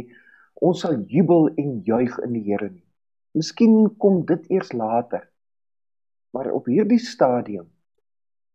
ons 0.59 0.81
sal 0.83 0.97
jubel 1.07 1.47
en 1.55 1.77
juig 1.87 2.17
in 2.25 2.33
die 2.35 2.41
Here 2.43 2.67
nie. 2.67 2.83
Miskien 3.33 3.95
kom 3.97 4.23
dit 4.29 4.49
eers 4.53 4.73
later. 4.77 5.25
Maar 6.33 6.51
op 6.53 6.69
hierdie 6.69 7.01
stadium 7.01 7.69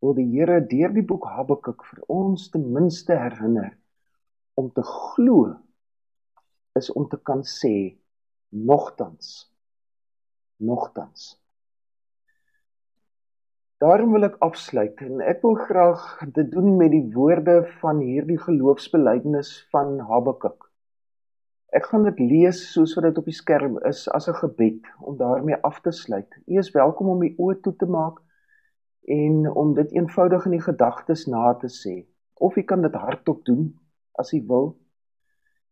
wil 0.02 0.14
die 0.14 0.28
Here 0.30 0.60
deur 0.70 0.92
die 0.94 1.06
boek 1.06 1.26
Habakuk 1.26 1.82
vir 1.90 2.04
ons 2.14 2.48
ten 2.52 2.68
minste 2.74 3.16
herinner 3.18 3.72
om 4.58 4.70
te 4.74 4.84
glo 4.86 5.56
is 6.78 6.90
om 6.94 7.08
te 7.10 7.18
kan 7.30 7.42
sê 7.42 7.74
nogtans 8.70 9.48
nogtans 10.70 11.34
Daarom 13.78 14.10
wil 14.10 14.26
ek 14.26 14.40
afsluit 14.42 14.98
en 15.06 15.20
ek 15.22 15.44
wil 15.46 15.54
graag 15.54 16.06
dit 16.34 16.48
doen 16.50 16.72
met 16.80 16.90
die 16.90 17.04
woorde 17.14 17.60
van 17.78 18.00
hierdie 18.02 18.38
geloofsbelijdenis 18.42 19.52
van 19.70 20.00
Habakuk. 20.02 20.66
Ek 21.68 21.84
gaan 21.84 22.06
dit 22.06 22.20
lees 22.20 22.62
soos 22.72 22.94
wat 22.96 23.04
dit 23.04 23.18
op 23.20 23.26
die 23.28 23.36
skerm 23.36 23.74
is 23.88 24.06
as 24.16 24.28
'n 24.28 24.40
gebed 24.40 24.86
om 25.04 25.16
daarmee 25.16 25.58
af 25.68 25.80
te 25.80 25.92
sluit. 25.92 26.30
U 26.46 26.58
is 26.58 26.70
welkom 26.72 27.08
om 27.08 27.22
u 27.22 27.34
oë 27.36 27.60
toe 27.60 27.76
te 27.76 27.86
maak 27.86 28.22
en 29.04 29.50
om 29.50 29.74
dit 29.74 29.92
eenvoudig 29.92 30.44
in 30.44 30.56
die 30.56 30.64
gedagtes 30.64 31.26
na 31.26 31.54
te 31.54 31.68
sê 31.68 32.06
of 32.34 32.56
u 32.56 32.62
kan 32.62 32.82
dit 32.82 32.94
hardop 32.94 33.44
doen 33.44 33.78
as 34.12 34.32
u 34.32 34.44
wil. 34.46 34.78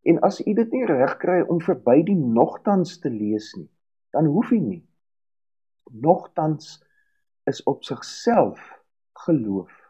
En 0.03 0.21
as 0.21 0.41
u 0.47 0.53
dit 0.53 0.73
nie 0.73 0.85
reg 0.85 1.17
kry 1.17 1.41
om 1.41 1.61
verby 1.61 2.03
die 2.03 2.17
nogtans 2.17 2.99
te 2.99 3.11
lees 3.11 3.55
nie, 3.57 3.71
dan 4.11 4.25
hoef 4.25 4.51
u 4.51 4.59
nie. 4.59 4.85
Nogtans 5.91 6.85
is 7.45 7.63
op 7.63 7.85
sigself 7.85 8.83
geloof. 9.13 9.86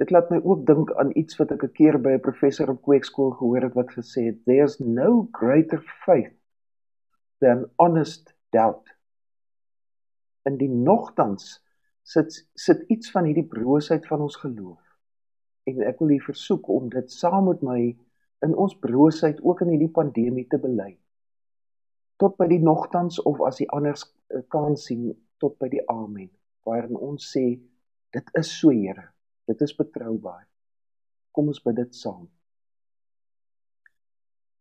Dit 0.00 0.10
laat 0.10 0.30
my 0.30 0.40
ook 0.42 0.66
dink 0.66 0.92
aan 0.98 1.12
iets 1.14 1.36
wat 1.38 1.52
ek 1.54 1.62
'n 1.64 1.72
keer 1.78 1.98
by 2.02 2.14
'n 2.14 2.26
professor 2.26 2.70
op 2.70 2.82
kweekskool 2.82 3.30
gehoor 3.30 3.62
het 3.62 3.74
wat 3.74 3.92
gesê 3.98 4.26
het, 4.26 4.44
there's 4.44 4.78
no 4.78 5.28
greater 5.32 5.82
faith 6.04 6.34
than 7.38 7.70
honest 7.76 8.34
doubt. 8.50 8.88
In 10.44 10.56
die 10.56 10.68
nogtans 10.68 11.62
sit 12.02 12.48
sit 12.54 12.82
iets 12.88 13.10
van 13.10 13.24
hierdie 13.24 13.48
broosheid 13.48 14.06
van 14.06 14.20
ons 14.20 14.36
geloof. 14.36 14.82
En 15.64 15.82
ek 15.82 15.98
wil 15.98 16.10
u 16.10 16.20
versoek 16.20 16.68
om 16.68 16.88
dit 16.88 17.12
saam 17.12 17.48
met 17.48 17.62
my 17.62 17.96
in 18.44 18.56
ons 18.56 18.78
broosheid 18.78 19.40
ook 19.42 19.60
in 19.64 19.68
hierdie 19.68 19.92
pandemie 19.92 20.46
te 20.46 20.58
bely. 20.58 20.98
Tot 22.16 22.36
by 22.36 22.48
die 22.50 22.60
nogtans 22.62 23.22
of 23.22 23.40
as 23.40 23.56
die 23.62 23.70
anders 23.70 24.04
eh, 24.28 24.42
kan 24.48 24.76
sien 24.76 25.14
tot 25.38 25.58
by 25.58 25.68
die 25.68 25.82
amen 25.88 26.30
waarin 26.64 26.96
ons 26.96 27.30
sê 27.36 27.60
dit 28.10 28.30
is 28.38 28.50
so 28.58 28.70
Here, 28.70 29.13
dit 29.50 29.60
is 29.66 29.74
betroubaar. 29.76 30.46
Kom 31.34 31.50
ons 31.52 31.62
bid 31.64 31.76
dit 31.80 31.96
saam. 31.98 32.26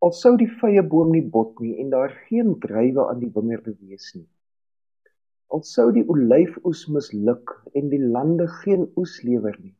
Al 0.03 0.11
sou 0.17 0.33
die 0.39 0.49
vrye 0.59 0.83
boom 0.83 1.13
nie 1.15 1.23
bot 1.35 1.61
nie 1.63 1.77
en 1.79 1.93
daar 1.93 2.11
geen 2.27 2.57
druiwe 2.63 3.05
aan 3.07 3.21
die 3.21 3.31
wingerde 3.35 3.75
wees 3.79 4.09
nie. 4.17 4.27
Al 5.53 5.63
sou 5.69 5.91
die 5.95 6.03
olyfoes 6.09 6.87
misluk 6.91 7.53
en 7.77 7.87
die 7.93 8.01
lande 8.01 8.49
geen 8.63 8.89
oes 8.99 9.19
lewer 9.23 9.55
nie. 9.61 9.75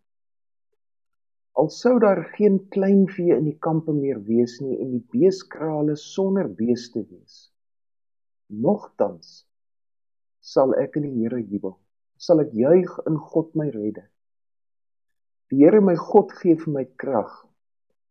Al 1.60 1.70
sou 1.74 1.98
daar 2.00 2.24
geen 2.38 2.62
kleinvee 2.74 3.36
in 3.36 3.50
die 3.50 3.58
kampe 3.68 3.94
meer 3.94 4.22
wees 4.30 4.56
nie 4.62 4.78
en 4.80 4.94
die 4.96 5.04
beeskrale 5.12 5.98
sonder 6.00 6.48
beeste 6.62 7.04
wees. 7.04 7.50
Nogtans 8.48 9.44
sal 10.40 10.74
ek 10.80 10.98
in 11.02 11.10
die 11.10 11.14
Here 11.20 11.42
jubel. 11.42 11.76
Sal 12.18 12.46
ek 12.46 12.56
juig 12.56 12.96
in 13.10 13.20
God 13.20 13.54
my 13.60 13.68
redder. 13.76 14.08
Die 15.52 15.64
Here 15.64 15.82
my 15.82 15.96
God 15.96 16.32
gee 16.40 16.56
vir 16.56 16.74
my 16.74 16.86
krag. 16.98 17.32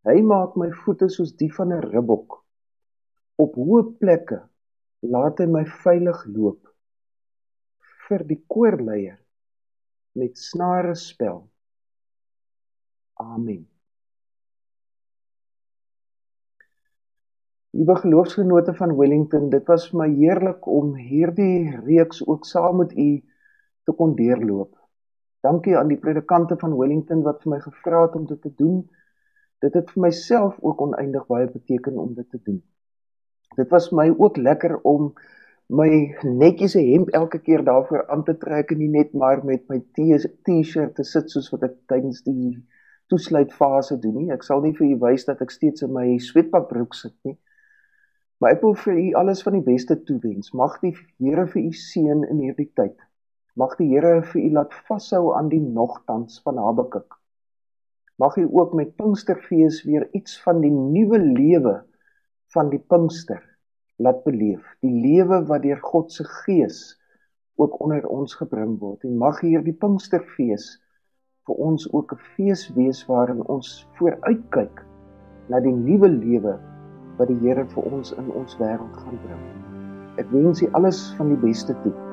Hy 0.06 0.18
maak 0.26 0.56
my 0.58 0.70
voete 0.82 1.08
soos 1.08 1.32
die 1.38 1.50
van 1.56 1.72
'n 1.72 1.82
ribbok. 1.92 2.42
Op 3.38 3.54
hoë 3.54 3.98
plekke 3.98 4.42
laat 5.02 5.38
hy 5.38 5.46
my 5.46 5.64
veilig 5.84 6.24
loop. 6.26 6.60
Vir 8.08 8.24
die 8.26 8.42
koorleier 8.46 9.18
met 10.14 10.38
snare 10.38 10.94
spel. 10.94 11.48
Amen. 13.14 13.68
Liewe 17.72 17.96
geloofsgenote 17.96 18.74
van 18.74 18.96
Wellington, 18.96 19.48
dit 19.50 19.66
was 19.66 19.88
vir 19.88 19.98
my 20.02 20.08
heerlik 20.12 20.66
om 20.68 20.92
hierdie 20.94 21.70
reeks 21.86 22.20
ook 22.26 22.44
saam 22.44 22.82
met 22.82 22.92
u 22.92 23.24
te 23.88 23.92
kon 23.96 24.12
deurloop. 24.18 24.81
Dankie 25.42 25.76
aan 25.76 25.88
die 25.90 25.98
predikante 25.98 26.56
van 26.58 26.76
Wellington 26.78 27.24
wat 27.26 27.42
vir 27.42 27.56
my 27.56 27.60
gevra 27.64 28.04
het 28.04 28.14
om 28.18 28.26
dit 28.30 28.40
te 28.42 28.52
doen. 28.58 28.82
Dit 29.62 29.74
het 29.74 29.90
vir 29.90 30.04
myself 30.04 30.58
ook 30.60 30.80
oneindig 30.86 31.26
baie 31.26 31.48
beteken 31.50 31.98
om 31.98 32.14
dit 32.14 32.28
te 32.30 32.38
doen. 32.42 32.60
Dit 33.56 33.68
was 33.74 33.90
my 33.90 34.08
ook 34.10 34.38
lekker 34.38 34.78
om 34.86 35.12
my 35.72 36.14
netjies 36.22 36.76
hemp 36.78 37.10
elke 37.16 37.40
keer 37.42 37.64
daarvoor 37.64 38.06
aan 38.08 38.24
te 38.24 38.36
trek 38.38 38.70
en 38.70 38.78
nie 38.78 38.90
net 38.92 39.12
maar 39.18 39.44
met 39.44 39.66
my 39.68 39.80
T-shirt 39.96 40.94
te 40.94 41.04
sit 41.04 41.30
soos 41.30 41.50
wat 41.52 41.66
ek 41.68 41.76
tydens 41.90 42.22
die 42.26 42.56
toesluitfase 43.10 43.98
doen 44.00 44.18
nie. 44.22 44.32
Ek 44.32 44.46
sal 44.46 44.62
nie 44.62 44.74
vir 44.78 44.92
u 44.92 44.98
wys 45.02 45.26
dat 45.28 45.42
ek 45.42 45.50
steeds 45.50 45.82
in 45.82 45.94
my 45.94 46.06
sweetpakbroek 46.22 46.94
sit 46.94 47.16
nie. 47.26 47.38
Maar 48.38 48.56
ek 48.56 48.62
wil 48.62 48.78
vir 48.78 48.98
u 48.98 49.06
alles 49.18 49.42
van 49.42 49.58
die 49.58 49.66
beste 49.66 49.98
toewens. 50.06 50.54
Mag 50.54 50.78
die 50.82 50.94
Here 51.18 51.46
vir 51.50 51.62
u 51.66 51.72
seën 51.74 52.28
in 52.30 52.46
hierdie 52.46 52.70
tyd. 52.78 52.96
Mag 53.52 53.74
die 53.76 53.90
Here 53.90 54.22
vir 54.24 54.40
u 54.40 54.50
laat 54.56 54.74
vashou 54.88 55.34
aan 55.36 55.50
die 55.52 55.60
nogtans 55.60 56.38
van 56.40 56.56
Habakuk. 56.56 57.18
Mag 58.16 58.36
u 58.40 58.46
ook 58.48 58.72
met 58.72 58.94
Pinksterfees 58.96 59.82
weer 59.84 60.06
iets 60.16 60.38
van 60.40 60.62
die 60.64 60.72
nuwe 60.72 61.18
lewe 61.20 61.74
van 62.54 62.70
die 62.72 62.80
Pinkster 62.80 63.42
laat 64.00 64.22
beleef. 64.24 64.64
Die 64.80 64.92
lewe 64.92 65.42
wat 65.50 65.66
deur 65.66 65.82
God 65.84 66.12
se 66.12 66.24
Gees 66.24 66.78
ook 67.60 67.76
onder 67.84 68.06
ons 68.08 68.34
gebring 68.40 68.78
word. 68.80 69.04
En 69.04 69.20
mag 69.20 69.42
hierdie 69.44 69.76
Pinksterfees 69.76 70.70
vir 71.44 71.60
ons 71.60 71.84
ook 71.92 72.14
'n 72.16 72.22
fees 72.36 72.62
wees 72.72 73.04
waarin 73.06 73.44
ons 73.52 73.86
vooruitkyk 73.98 74.80
na 75.48 75.60
die 75.60 75.74
nuwe 75.76 76.08
lewe 76.08 76.56
wat 77.18 77.28
die 77.28 77.40
Here 77.44 77.66
vir 77.68 77.84
ons 77.92 78.14
in 78.16 78.32
ons 78.32 78.56
wêreld 78.56 78.96
gaan 78.96 79.20
bring. 79.26 79.44
Ek 80.16 80.30
wens 80.32 80.62
u 80.62 80.68
alles 80.72 81.12
van 81.20 81.28
die 81.28 81.42
beste 81.44 81.76
toe. 81.84 82.11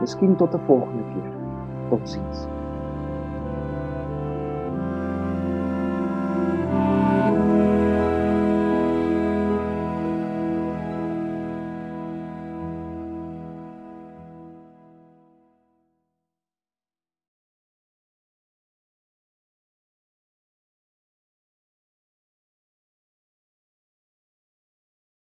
Miskien 0.00 0.36
tot 0.36 0.54
'n 0.54 0.64
volgende 0.66 1.04
keer. 1.12 1.32
Totsiens. 1.88 2.48